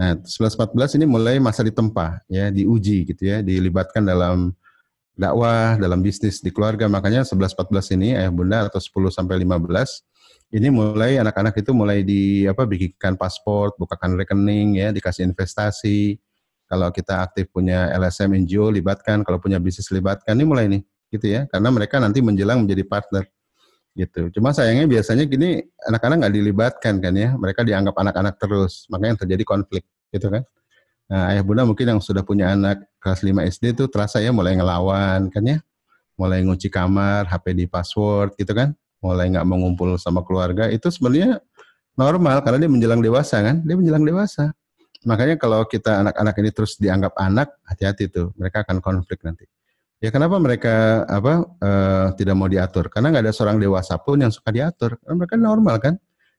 Nah, 0.00 0.16
11 0.26 0.56
14 0.56 0.96
ini 0.96 1.06
mulai 1.06 1.36
masa 1.38 1.60
ditempa 1.60 2.24
ya, 2.26 2.50
diuji 2.50 3.04
gitu 3.14 3.22
ya, 3.30 3.44
dilibatkan 3.44 4.00
dalam 4.00 4.56
dakwah, 5.20 5.76
dalam 5.76 6.00
bisnis 6.00 6.40
di 6.40 6.48
keluarga. 6.48 6.88
Makanya 6.88 7.28
11 7.28 7.52
14 7.52 7.92
ini 7.92 8.16
ayah 8.16 8.32
bunda 8.32 8.64
atau 8.64 8.80
10 8.80 9.12
sampai 9.12 9.44
15 9.44 10.08
ini 10.50 10.66
mulai 10.66 11.14
anak-anak 11.22 11.62
itu 11.62 11.70
mulai 11.70 12.02
di 12.02 12.42
apa 12.42 12.66
bikinkan 12.66 13.14
paspor, 13.14 13.70
bukakan 13.78 14.18
rekening 14.18 14.82
ya, 14.82 14.90
dikasih 14.90 15.30
investasi. 15.30 16.18
Kalau 16.66 16.90
kita 16.90 17.22
aktif 17.22 17.50
punya 17.54 17.90
LSM 17.94 18.34
NGO 18.46 18.66
libatkan, 18.74 19.22
kalau 19.22 19.38
punya 19.38 19.62
bisnis 19.62 19.86
libatkan. 19.94 20.34
Ini 20.34 20.46
mulai 20.46 20.66
nih 20.66 20.82
gitu 21.14 21.26
ya. 21.30 21.46
Karena 21.46 21.70
mereka 21.70 22.02
nanti 22.02 22.18
menjelang 22.18 22.66
menjadi 22.66 22.82
partner 22.82 23.30
gitu. 23.94 24.30
Cuma 24.34 24.50
sayangnya 24.50 24.90
biasanya 24.90 25.26
gini 25.26 25.62
anak-anak 25.86 26.26
nggak 26.26 26.34
dilibatkan 26.34 26.94
kan 26.98 27.14
ya. 27.14 27.30
Mereka 27.38 27.62
dianggap 27.62 27.94
anak-anak 27.94 28.34
terus, 28.38 28.90
makanya 28.90 29.22
terjadi 29.22 29.46
konflik 29.46 29.86
gitu 30.10 30.34
kan. 30.34 30.42
Nah, 31.10 31.34
ayah 31.34 31.42
bunda 31.42 31.66
mungkin 31.66 31.90
yang 31.90 31.98
sudah 31.98 32.22
punya 32.22 32.54
anak 32.54 32.86
kelas 33.02 33.26
5 33.26 33.42
SD 33.50 33.74
itu 33.74 33.84
terasa 33.90 34.22
ya 34.22 34.30
mulai 34.30 34.54
ngelawan 34.54 35.26
kan 35.26 35.42
ya. 35.42 35.58
Mulai 36.14 36.46
ngunci 36.46 36.70
kamar, 36.70 37.26
HP 37.26 37.58
di 37.58 37.66
password 37.66 38.38
gitu 38.38 38.54
kan. 38.54 38.70
Mulai 39.02 39.34
nggak 39.34 39.42
mengumpul 39.42 39.98
sama 39.98 40.22
keluarga. 40.22 40.70
Itu 40.70 40.86
sebenarnya 40.86 41.42
normal 41.98 42.46
karena 42.46 42.62
dia 42.62 42.70
menjelang 42.70 43.02
dewasa 43.02 43.42
kan. 43.42 43.58
Dia 43.66 43.74
menjelang 43.74 44.06
dewasa. 44.06 44.54
Makanya 45.02 45.34
kalau 45.34 45.66
kita 45.66 45.98
anak-anak 46.06 46.34
ini 46.38 46.50
terus 46.54 46.78
dianggap 46.78 47.18
anak, 47.18 47.58
hati-hati 47.66 48.06
tuh. 48.06 48.30
Mereka 48.38 48.62
akan 48.62 48.78
konflik 48.78 49.26
nanti. 49.26 49.50
Ya 49.98 50.14
kenapa 50.14 50.38
mereka 50.38 51.04
apa 51.10 51.44
uh, 51.58 52.06
tidak 52.14 52.38
mau 52.38 52.46
diatur? 52.46 52.86
Karena 52.86 53.10
nggak 53.10 53.24
ada 53.26 53.34
seorang 53.34 53.58
dewasa 53.58 53.98
pun 53.98 54.22
yang 54.22 54.30
suka 54.30 54.54
diatur. 54.54 54.94
Karena 55.02 55.16
mereka 55.18 55.34
normal 55.34 55.76
kan. 55.82 55.94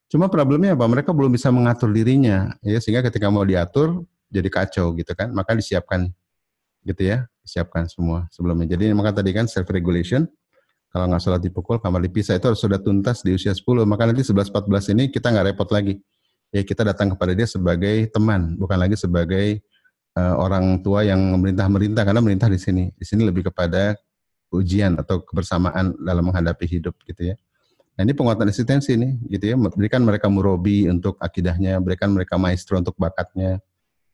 Cuma 0.08 0.32
problemnya 0.32 0.80
apa? 0.80 0.88
Mereka 0.88 1.12
belum 1.12 1.32
bisa 1.32 1.52
mengatur 1.56 1.88
dirinya, 1.88 2.52
ya 2.60 2.84
sehingga 2.84 3.00
ketika 3.00 3.32
mau 3.32 3.48
diatur 3.48 4.04
jadi 4.32 4.48
kacau 4.48 4.96
gitu 4.96 5.12
kan 5.14 5.30
maka 5.36 5.54
disiapkan 5.54 6.08
gitu 6.82 7.02
ya 7.06 7.30
disiapkan 7.44 7.86
semua 7.90 8.26
sebelumnya. 8.34 8.74
Jadi 8.74 8.90
maka 8.94 9.22
tadi 9.22 9.34
kan 9.34 9.46
self 9.46 9.68
regulation 9.70 10.26
kalau 10.92 11.08
nggak 11.08 11.22
salah 11.24 11.40
dipukul 11.40 11.80
kamar 11.80 12.04
dipisah 12.04 12.36
itu 12.36 12.52
harus 12.52 12.60
sudah 12.60 12.80
tuntas 12.80 13.24
di 13.24 13.32
usia 13.36 13.56
10 13.56 13.64
maka 13.88 14.08
nanti 14.10 14.24
11 14.26 14.52
14 14.52 14.94
ini 14.98 15.04
kita 15.12 15.30
nggak 15.30 15.46
repot 15.54 15.70
lagi. 15.70 16.00
Ya 16.52 16.68
kita 16.68 16.84
datang 16.84 17.16
kepada 17.16 17.32
dia 17.32 17.48
sebagai 17.48 18.12
teman 18.12 18.60
bukan 18.60 18.76
lagi 18.76 19.00
sebagai 19.00 19.64
uh, 20.20 20.36
orang 20.36 20.84
tua 20.84 21.08
yang 21.08 21.20
memerintah 21.20 21.68
merintah 21.72 22.04
karena 22.04 22.22
merintah 22.24 22.48
di 22.52 22.60
sini. 22.60 22.92
Di 22.96 23.06
sini 23.08 23.24
lebih 23.24 23.52
kepada 23.52 23.96
ujian 24.52 25.00
atau 25.00 25.24
kebersamaan 25.24 25.96
dalam 26.04 26.28
menghadapi 26.28 26.68
hidup 26.68 27.00
gitu 27.08 27.32
ya. 27.32 27.36
Nah 27.96 28.08
ini 28.08 28.12
penguatan 28.12 28.48
eksistensi 28.52 28.96
nih 29.00 29.14
gitu 29.32 29.46
ya, 29.52 29.56
berikan 29.56 30.04
mereka 30.04 30.28
murobi 30.32 30.88
untuk 30.88 31.20
akidahnya, 31.20 31.80
berikan 31.80 32.12
mereka 32.12 32.36
maestro 32.40 32.80
untuk 32.80 32.96
bakatnya, 32.96 33.60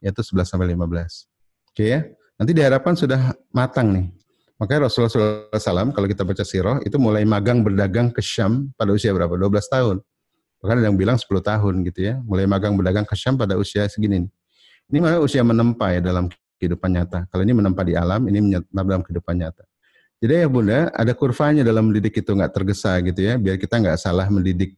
yaitu 0.03 0.21
11 0.21 0.47
sampai 0.47 0.73
15. 0.73 1.27
Oke 1.73 1.85
ya. 1.85 2.01
Nanti 2.37 2.51
diharapkan 2.53 2.93
sudah 2.93 3.33
matang 3.49 3.89
nih. 3.93 4.07
Makanya 4.57 4.89
Rasulullah 4.89 5.13
SAW 5.53 5.93
kalau 5.93 6.07
kita 6.09 6.25
baca 6.25 6.41
sirah 6.41 6.77
itu 6.81 6.97
mulai 6.97 7.21
magang 7.25 7.61
berdagang 7.61 8.09
ke 8.09 8.21
Syam 8.21 8.73
pada 8.77 8.93
usia 8.93 9.13
berapa? 9.13 9.33
12 9.33 9.69
tahun. 9.69 9.97
Bahkan 10.61 10.75
ada 10.81 10.87
yang 10.89 10.97
bilang 10.97 11.17
10 11.17 11.29
tahun 11.41 11.73
gitu 11.85 11.99
ya. 12.13 12.17
Mulai 12.25 12.49
magang 12.49 12.73
berdagang 12.73 13.05
ke 13.05 13.13
Syam 13.13 13.37
pada 13.37 13.53
usia 13.57 13.85
segini. 13.85 14.25
Ini 14.89 14.97
malah 15.01 15.21
usia 15.21 15.45
menempa 15.45 15.93
ya 15.93 16.01
dalam 16.01 16.29
kehidupan 16.57 16.89
nyata. 16.89 17.29
Kalau 17.29 17.41
ini 17.45 17.53
menempa 17.53 17.81
di 17.85 17.93
alam, 17.93 18.25
ini 18.25 18.39
menempa 18.41 18.89
dalam 18.89 19.03
kehidupan 19.05 19.37
nyata. 19.37 19.63
Jadi 20.17 20.33
ya 20.33 20.47
bunda, 20.49 20.89
ada 20.89 21.13
kurvanya 21.13 21.61
dalam 21.61 21.93
mendidik 21.93 22.17
itu 22.17 22.33
nggak 22.33 22.49
tergesa 22.49 22.97
gitu 23.05 23.21
ya, 23.21 23.37
biar 23.37 23.61
kita 23.61 23.77
nggak 23.77 24.01
salah 24.01 24.25
mendidik. 24.33 24.73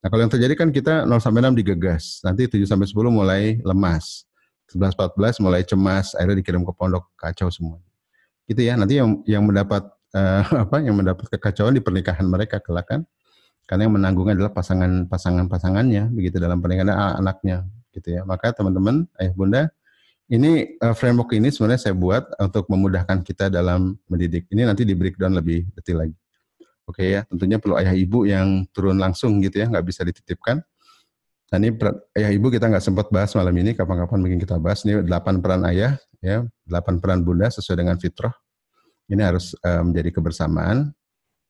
Nah 0.00 0.08
kalau 0.08 0.24
yang 0.24 0.32
terjadi 0.32 0.54
kan 0.56 0.68
kita 0.72 1.04
0 1.04 1.20
sampai 1.20 1.44
6 1.44 1.60
digegas, 1.60 2.24
nanti 2.24 2.48
7 2.48 2.64
sampai 2.64 2.88
10 2.88 3.12
mulai 3.12 3.42
lemas. 3.60 4.24
11 4.68 4.94
14 4.94 5.40
mulai 5.40 5.64
cemas, 5.64 6.12
akhirnya 6.12 6.44
dikirim 6.44 6.62
ke 6.62 6.72
pondok 6.76 7.08
kacau 7.16 7.48
semua. 7.48 7.80
Gitu 8.44 8.60
ya. 8.64 8.76
Nanti 8.76 9.00
yang 9.00 9.24
yang 9.24 9.44
mendapat 9.44 9.88
uh, 10.12 10.42
apa 10.68 10.76
yang 10.84 10.96
mendapat 10.96 11.28
kekacauan 11.32 11.72
di 11.76 11.82
pernikahan 11.84 12.28
mereka 12.28 12.60
kelak 12.60 12.88
kan. 12.88 13.00
Karena 13.68 13.84
yang 13.84 14.00
menanggungnya 14.00 14.32
adalah 14.32 14.52
pasangan-pasangan 14.56 15.44
pasangannya 15.44 16.08
begitu 16.08 16.40
dalam 16.40 16.60
pernikahan 16.64 17.20
anaknya 17.20 17.68
gitu 17.92 18.16
ya. 18.16 18.24
Maka 18.24 18.56
teman-teman, 18.56 19.04
ayah 19.20 19.32
bunda, 19.36 19.62
ini 20.28 20.76
uh, 20.80 20.92
framework 20.92 21.32
ini 21.36 21.48
sebenarnya 21.48 21.88
saya 21.88 21.94
buat 21.96 22.28
untuk 22.36 22.68
memudahkan 22.68 23.24
kita 23.24 23.48
dalam 23.48 23.96
mendidik. 24.08 24.48
Ini 24.52 24.68
nanti 24.68 24.84
di 24.84 24.92
breakdown 24.92 25.36
lebih 25.36 25.68
detail 25.76 26.08
lagi. 26.08 26.16
Oke 26.88 27.04
okay, 27.04 27.08
ya, 27.16 27.20
tentunya 27.28 27.60
perlu 27.60 27.76
ayah 27.76 27.92
ibu 27.92 28.24
yang 28.24 28.64
turun 28.72 28.96
langsung 28.96 29.44
gitu 29.44 29.60
ya, 29.60 29.68
nggak 29.68 29.84
bisa 29.84 30.04
dititipkan. 30.08 30.64
Nah 31.48 31.56
ini 31.56 31.72
ayah 32.20 32.30
ibu 32.30 32.52
kita 32.52 32.68
nggak 32.68 32.84
sempat 32.84 33.08
bahas 33.08 33.32
malam 33.32 33.56
ini, 33.56 33.72
kapan-kapan 33.72 34.18
mungkin 34.20 34.38
kita 34.40 34.60
bahas. 34.60 34.84
Ini 34.84 35.00
delapan 35.00 35.40
peran 35.40 35.64
ayah, 35.64 35.96
ya, 36.20 36.44
delapan 36.68 37.00
peran 37.00 37.24
bunda 37.24 37.48
sesuai 37.48 37.84
dengan 37.84 37.96
fitrah. 37.96 38.32
Ini 39.08 39.22
harus 39.24 39.56
uh, 39.64 39.80
menjadi 39.80 40.12
kebersamaan. 40.20 40.92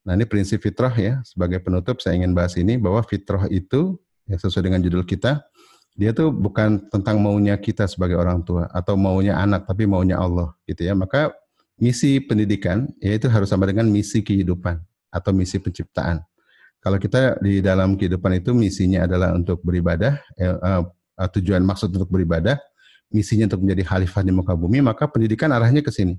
Nah 0.07 0.13
ini 0.15 0.23
prinsip 0.23 0.63
fitrah 0.63 0.95
ya, 0.95 1.19
sebagai 1.27 1.59
penutup 1.59 1.99
saya 1.99 2.15
ingin 2.15 2.31
bahas 2.31 2.55
ini 2.55 2.79
bahwa 2.79 3.03
fitrah 3.03 3.51
itu 3.51 3.99
ya 4.31 4.39
sesuai 4.39 4.71
dengan 4.71 4.81
judul 4.87 5.03
kita, 5.03 5.43
dia 5.99 6.15
tuh 6.15 6.31
bukan 6.31 6.87
tentang 6.95 7.19
maunya 7.19 7.59
kita 7.59 7.91
sebagai 7.91 8.15
orang 8.15 8.47
tua 8.47 8.71
atau 8.71 8.95
maunya 8.95 9.35
anak, 9.35 9.67
tapi 9.67 9.83
maunya 9.91 10.15
Allah 10.15 10.55
gitu 10.71 10.87
ya. 10.87 10.95
Maka 10.95 11.35
misi 11.75 12.23
pendidikan 12.23 12.87
yaitu 13.03 13.27
harus 13.27 13.51
sama 13.51 13.67
dengan 13.67 13.91
misi 13.91 14.23
kehidupan 14.23 14.79
atau 15.11 15.35
misi 15.35 15.59
penciptaan. 15.59 16.23
Kalau 16.79 16.99
kita 17.03 17.43
di 17.43 17.59
dalam 17.59 17.99
kehidupan 17.99 18.38
itu 18.38 18.55
misinya 18.55 19.05
adalah 19.05 19.35
untuk 19.35 19.59
beribadah, 19.67 20.23
eh, 20.38 20.55
uh, 20.55 20.87
tujuan 21.35 21.59
maksud 21.67 21.91
untuk 21.91 22.07
beribadah, 22.07 22.55
misinya 23.11 23.51
untuk 23.51 23.67
menjadi 23.67 23.83
khalifah 23.83 24.23
di 24.23 24.31
muka 24.31 24.55
bumi, 24.55 24.79
maka 24.79 25.11
pendidikan 25.11 25.51
arahnya 25.51 25.83
ke 25.83 25.91
sini. 25.91 26.14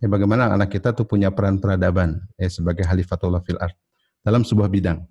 Ya, 0.00 0.08
bagaimana 0.08 0.48
anak 0.56 0.72
kita 0.72 0.96
tuh 0.96 1.04
punya 1.04 1.28
peran 1.28 1.60
peradaban 1.60 2.24
ya, 2.40 2.48
sebagai 2.48 2.88
khalifatullah 2.88 3.44
fil 3.44 3.60
art 3.60 3.76
dalam 4.24 4.40
sebuah 4.40 4.72
bidang 4.72 5.04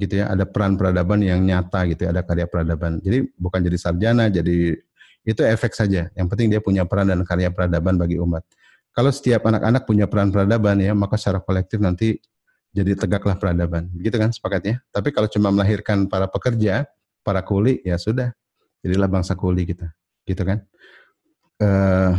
gitu 0.00 0.24
ya. 0.24 0.32
Ada 0.32 0.48
peran 0.48 0.80
peradaban 0.80 1.20
yang 1.20 1.44
nyata 1.44 1.84
gitu 1.92 2.08
ya, 2.08 2.16
ada 2.16 2.24
karya 2.24 2.48
peradaban. 2.48 2.96
Jadi 3.04 3.28
bukan 3.36 3.60
jadi 3.60 3.76
sarjana 3.76 4.32
jadi 4.32 4.80
itu 5.28 5.42
efek 5.44 5.76
saja. 5.76 6.08
Yang 6.16 6.26
penting 6.32 6.48
dia 6.48 6.64
punya 6.64 6.88
peran 6.88 7.12
dan 7.12 7.20
karya 7.28 7.52
peradaban 7.52 8.00
bagi 8.00 8.16
umat. 8.16 8.40
Kalau 8.96 9.12
setiap 9.12 9.44
anak-anak 9.44 9.84
punya 9.84 10.08
peran 10.08 10.32
peradaban 10.32 10.80
ya 10.80 10.96
maka 10.96 11.20
secara 11.20 11.44
kolektif 11.44 11.78
nanti 11.78 12.16
jadi 12.70 12.94
tegaklah 12.94 13.34
peradaban. 13.34 13.90
Begitu 13.90 14.16
kan 14.16 14.30
sepakatnya? 14.30 14.78
Tapi 14.94 15.10
kalau 15.10 15.26
cuma 15.26 15.50
melahirkan 15.50 16.06
para 16.06 16.30
pekerja, 16.30 16.86
para 17.26 17.42
kuli, 17.42 17.82
ya 17.82 17.98
sudah. 17.98 18.30
Jadilah 18.80 19.10
bangsa 19.10 19.34
kuli 19.34 19.66
kita. 19.66 19.90
Gitu 20.22 20.42
kan? 20.46 20.62
Uh, 21.60 22.14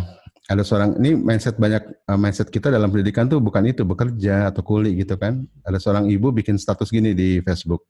ada 0.52 0.68
seorang 0.68 1.00
ini 1.00 1.16
mindset 1.16 1.56
banyak 1.56 1.82
uh, 2.06 2.20
mindset 2.20 2.52
kita 2.52 2.68
dalam 2.68 2.92
pendidikan 2.92 3.26
tuh 3.32 3.40
bukan 3.40 3.64
itu 3.72 3.88
bekerja 3.88 4.52
atau 4.52 4.60
kuli 4.60 5.00
gitu 5.00 5.16
kan. 5.16 5.48
Ada 5.64 5.80
seorang 5.80 6.12
ibu 6.12 6.30
bikin 6.36 6.60
status 6.60 6.92
gini 6.92 7.16
di 7.16 7.40
Facebook. 7.40 7.88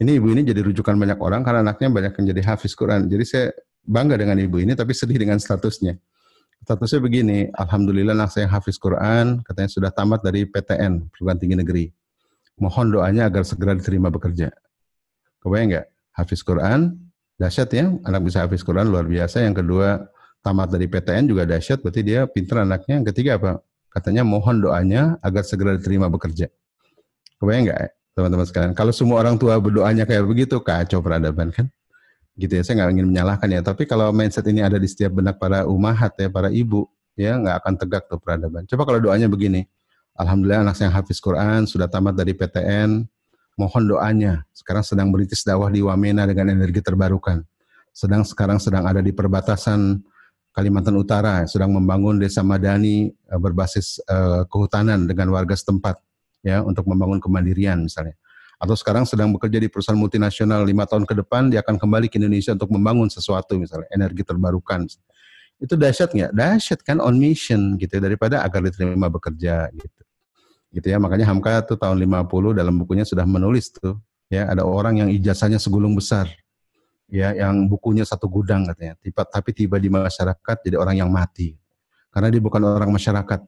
Ini 0.00 0.16
ibu 0.16 0.32
ini 0.32 0.40
jadi 0.40 0.64
rujukan 0.64 0.96
banyak 0.96 1.20
orang 1.20 1.44
karena 1.44 1.60
anaknya 1.60 1.92
banyak 1.92 2.12
yang 2.16 2.26
jadi 2.32 2.42
hafiz 2.48 2.72
Quran. 2.72 3.04
Jadi 3.12 3.24
saya 3.28 3.46
bangga 3.84 4.16
dengan 4.16 4.40
ibu 4.40 4.56
ini 4.56 4.72
tapi 4.72 4.96
sedih 4.96 5.20
dengan 5.20 5.36
statusnya. 5.36 6.00
Statusnya 6.60 7.00
begini, 7.00 7.48
Alhamdulillah 7.56 8.12
anak 8.12 8.36
saya 8.36 8.44
hafiz 8.44 8.76
Quran, 8.76 9.40
katanya 9.40 9.70
sudah 9.72 9.90
tamat 9.90 10.20
dari 10.20 10.44
PTN, 10.44 11.08
Perguruan 11.08 11.40
Tinggi 11.40 11.56
Negeri. 11.56 11.84
Mohon 12.60 13.00
doanya 13.00 13.32
agar 13.32 13.48
segera 13.48 13.72
diterima 13.72 14.12
bekerja. 14.12 14.52
Kebayang 15.40 15.72
nggak? 15.72 15.86
Hafiz 16.20 16.44
Quran, 16.44 17.00
dahsyat 17.40 17.72
ya, 17.72 17.88
anak 18.04 18.20
bisa 18.28 18.44
hafiz 18.44 18.60
Quran 18.60 18.92
luar 18.92 19.08
biasa. 19.08 19.40
Yang 19.40 19.64
kedua, 19.64 20.04
tamat 20.44 20.68
dari 20.68 20.84
PTN 20.84 21.32
juga 21.32 21.48
dahsyat, 21.48 21.80
berarti 21.80 22.04
dia 22.04 22.28
pinter 22.28 22.60
anaknya. 22.60 23.00
Yang 23.00 23.16
ketiga 23.16 23.40
apa? 23.40 23.64
Katanya 23.88 24.22
mohon 24.28 24.60
doanya 24.60 25.16
agar 25.24 25.48
segera 25.48 25.80
diterima 25.80 26.12
bekerja. 26.12 26.52
Kebayang 27.40 27.72
nggak 27.72 27.80
teman-teman 28.12 28.44
sekalian? 28.44 28.72
Kalau 28.76 28.92
semua 28.92 29.24
orang 29.24 29.40
tua 29.40 29.56
berdoanya 29.56 30.04
kayak 30.04 30.28
begitu, 30.28 30.60
kacau 30.60 31.00
peradaban 31.00 31.48
kan? 31.56 31.72
Gitu 32.40 32.56
ya, 32.56 32.64
saya 32.64 32.80
nggak 32.80 32.96
ingin 32.96 33.08
menyalahkan 33.12 33.48
ya. 33.52 33.60
Tapi 33.60 33.84
kalau 33.84 34.08
mindset 34.16 34.48
ini 34.48 34.64
ada 34.64 34.80
di 34.80 34.88
setiap 34.88 35.20
benak 35.20 35.36
para 35.36 35.68
umahat 35.68 36.16
ya, 36.16 36.32
para 36.32 36.48
ibu, 36.48 36.88
ya 37.12 37.36
nggak 37.36 37.60
akan 37.60 37.74
tegak 37.76 38.08
tuh 38.08 38.16
peradaban. 38.16 38.64
Coba 38.64 38.88
kalau 38.88 38.96
doanya 39.04 39.28
begini, 39.28 39.68
Alhamdulillah 40.16 40.64
anak 40.64 40.80
saya 40.80 40.88
yang 40.88 40.96
hafiz 40.96 41.20
Quran, 41.20 41.68
sudah 41.68 41.84
tamat 41.84 42.16
dari 42.16 42.32
PTN, 42.32 43.04
mohon 43.60 43.84
doanya. 43.84 44.48
Sekarang 44.56 44.80
sedang 44.80 45.12
beritis 45.12 45.44
dakwah 45.44 45.68
di 45.68 45.84
Wamena 45.84 46.24
dengan 46.24 46.48
energi 46.56 46.80
terbarukan. 46.80 47.44
Sedang 47.92 48.24
sekarang 48.24 48.56
sedang 48.56 48.88
ada 48.88 49.04
di 49.04 49.12
perbatasan 49.12 50.00
Kalimantan 50.50 50.96
Utara, 50.96 51.44
sedang 51.46 51.76
membangun 51.76 52.18
desa 52.18 52.42
madani 52.42 53.12
eh, 53.12 53.38
berbasis 53.38 54.02
uh, 54.08 54.42
kehutanan 54.50 55.06
dengan 55.06 55.30
warga 55.30 55.54
setempat, 55.54 56.00
ya 56.42 56.64
untuk 56.64 56.88
membangun 56.90 57.22
kemandirian 57.22 57.86
misalnya. 57.86 58.18
Atau 58.60 58.76
sekarang 58.76 59.08
sedang 59.08 59.32
bekerja 59.32 59.56
di 59.56 59.72
perusahaan 59.72 59.96
multinasional 59.96 60.60
lima 60.68 60.84
tahun 60.84 61.08
ke 61.08 61.16
depan 61.24 61.48
dia 61.48 61.64
akan 61.64 61.80
kembali 61.80 62.12
ke 62.12 62.20
Indonesia 62.20 62.52
untuk 62.52 62.68
membangun 62.68 63.08
sesuatu 63.08 63.56
misalnya 63.56 63.88
energi 63.88 64.20
terbarukan. 64.20 64.84
Itu 65.56 65.80
dahsyat 65.80 66.12
nggak? 66.12 66.32
Dahsyat 66.36 66.80
kan 66.84 67.00
on 67.00 67.16
mission 67.16 67.80
gitu 67.80 67.96
daripada 67.96 68.44
agar 68.44 68.60
diterima 68.60 69.08
bekerja 69.08 69.72
gitu. 69.72 70.02
Gitu 70.76 70.86
ya 70.92 71.00
makanya 71.00 71.32
Hamka 71.32 71.64
tuh 71.64 71.80
tahun 71.80 71.96
50 72.04 72.52
dalam 72.52 72.76
bukunya 72.76 73.08
sudah 73.08 73.24
menulis 73.24 73.72
tuh 73.72 73.96
ya 74.28 74.46
ada 74.46 74.62
orang 74.62 75.02
yang 75.02 75.08
ijazahnya 75.08 75.58
segulung 75.58 75.96
besar 75.96 76.28
ya 77.10 77.34
yang 77.34 77.66
bukunya 77.66 78.06
satu 78.06 78.30
gudang 78.30 78.68
katanya. 78.70 78.94
Tiba, 79.02 79.26
tapi 79.26 79.50
tiba 79.50 79.76
di 79.76 79.90
masyarakat 79.90 80.56
jadi 80.62 80.76
orang 80.78 81.00
yang 81.02 81.10
mati. 81.10 81.58
Karena 82.12 82.30
dia 82.30 82.42
bukan 82.42 82.62
orang 82.62 82.90
masyarakat. 82.94 83.40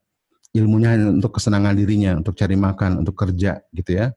Ilmunya 0.53 1.17
untuk 1.17 1.41
kesenangan 1.41 1.73
dirinya, 1.73 2.21
untuk 2.21 2.37
cari 2.37 2.59
makan, 2.61 3.01
untuk 3.01 3.17
kerja 3.17 3.65
gitu 3.73 3.97
ya. 3.97 4.13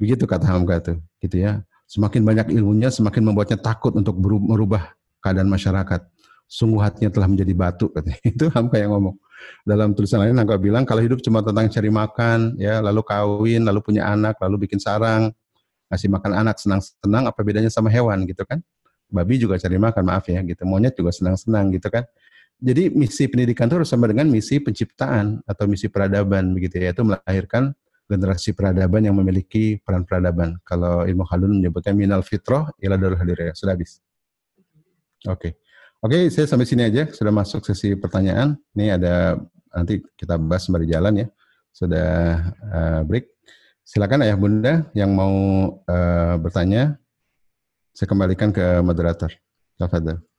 Begitu 0.00 0.24
kata 0.24 0.48
Hamka 0.48 0.80
itu, 0.80 0.94
gitu 1.20 1.36
ya. 1.44 1.60
Semakin 1.84 2.24
banyak 2.24 2.46
ilmunya, 2.56 2.88
semakin 2.88 3.20
membuatnya 3.20 3.60
takut 3.60 3.92
untuk 3.92 4.16
merubah 4.22 4.96
keadaan 5.20 5.52
masyarakat. 5.52 6.00
Sungguh 6.48 6.80
hatinya 6.80 7.12
telah 7.12 7.28
menjadi 7.28 7.52
batu 7.52 7.92
katanya. 7.92 8.18
Itu 8.32 8.48
Hamka 8.50 8.80
yang 8.80 8.96
ngomong. 8.96 9.14
Dalam 9.62 9.92
tulisan 9.94 10.24
lain 10.24 10.34
Hamka 10.34 10.56
bilang 10.56 10.82
kalau 10.88 11.04
hidup 11.04 11.20
cuma 11.20 11.44
tentang 11.44 11.68
cari 11.68 11.90
makan, 11.92 12.56
ya 12.56 12.80
lalu 12.80 13.04
kawin, 13.04 13.62
lalu 13.62 13.78
punya 13.84 14.08
anak, 14.08 14.40
lalu 14.40 14.66
bikin 14.66 14.80
sarang, 14.80 15.30
ngasih 15.92 16.08
makan 16.10 16.32
anak 16.32 16.56
senang-senang, 16.58 17.28
apa 17.28 17.38
bedanya 17.44 17.70
sama 17.70 17.92
hewan 17.92 18.24
gitu 18.24 18.42
kan? 18.42 18.58
babi 19.10 19.42
juga 19.42 19.58
cari 19.58 19.76
makan 19.76 20.02
maaf 20.06 20.24
ya 20.30 20.40
gitu 20.46 20.62
monyet 20.64 20.94
juga 20.94 21.10
senang-senang 21.10 21.74
gitu 21.74 21.90
kan 21.90 22.06
jadi 22.62 22.88
misi 22.94 23.26
pendidikan 23.26 23.66
itu 23.66 23.82
harus 23.82 23.90
sama 23.90 24.06
dengan 24.06 24.30
misi 24.30 24.62
penciptaan 24.62 25.42
atau 25.44 25.66
misi 25.66 25.90
peradaban 25.90 26.54
begitu 26.54 26.78
ya 26.78 26.94
yaitu 26.94 27.02
melahirkan 27.02 27.74
generasi 28.10 28.50
peradaban 28.50 29.06
yang 29.06 29.14
memiliki 29.14 29.78
peran 29.78 30.02
peradaban. 30.02 30.58
Kalau 30.66 31.06
ilmu 31.06 31.22
halun 31.30 31.62
menyebutnya 31.62 31.94
minal 31.94 32.26
fitroh 32.26 32.66
ila 32.82 32.98
darul 32.98 33.14
hadirah. 33.14 33.54
Sudah 33.54 33.78
habis. 33.78 34.02
Oke. 35.30 35.30
Okay. 35.30 35.52
oke 36.02 36.10
okay, 36.10 36.22
saya 36.34 36.50
sampai 36.50 36.66
sini 36.66 36.90
aja. 36.90 37.06
Sudah 37.14 37.30
masuk 37.30 37.62
sesi 37.62 37.94
pertanyaan. 37.94 38.58
Ini 38.74 38.98
ada 38.98 39.38
nanti 39.70 40.02
kita 40.18 40.34
bahas 40.34 40.66
sembari 40.66 40.90
jalan 40.90 41.22
ya. 41.22 41.26
Sudah 41.70 42.10
uh, 42.74 43.00
break. 43.06 43.30
Silakan 43.86 44.26
ayah 44.26 44.38
bunda 44.38 44.86
yang 44.94 45.14
mau 45.14 45.34
uh, 45.86 46.34
bertanya 46.42 46.98
saya 47.94 48.10
kembalikan 48.10 48.50
ke 48.50 48.82
moderator. 48.82 49.30
Tafadhal. 49.78 50.29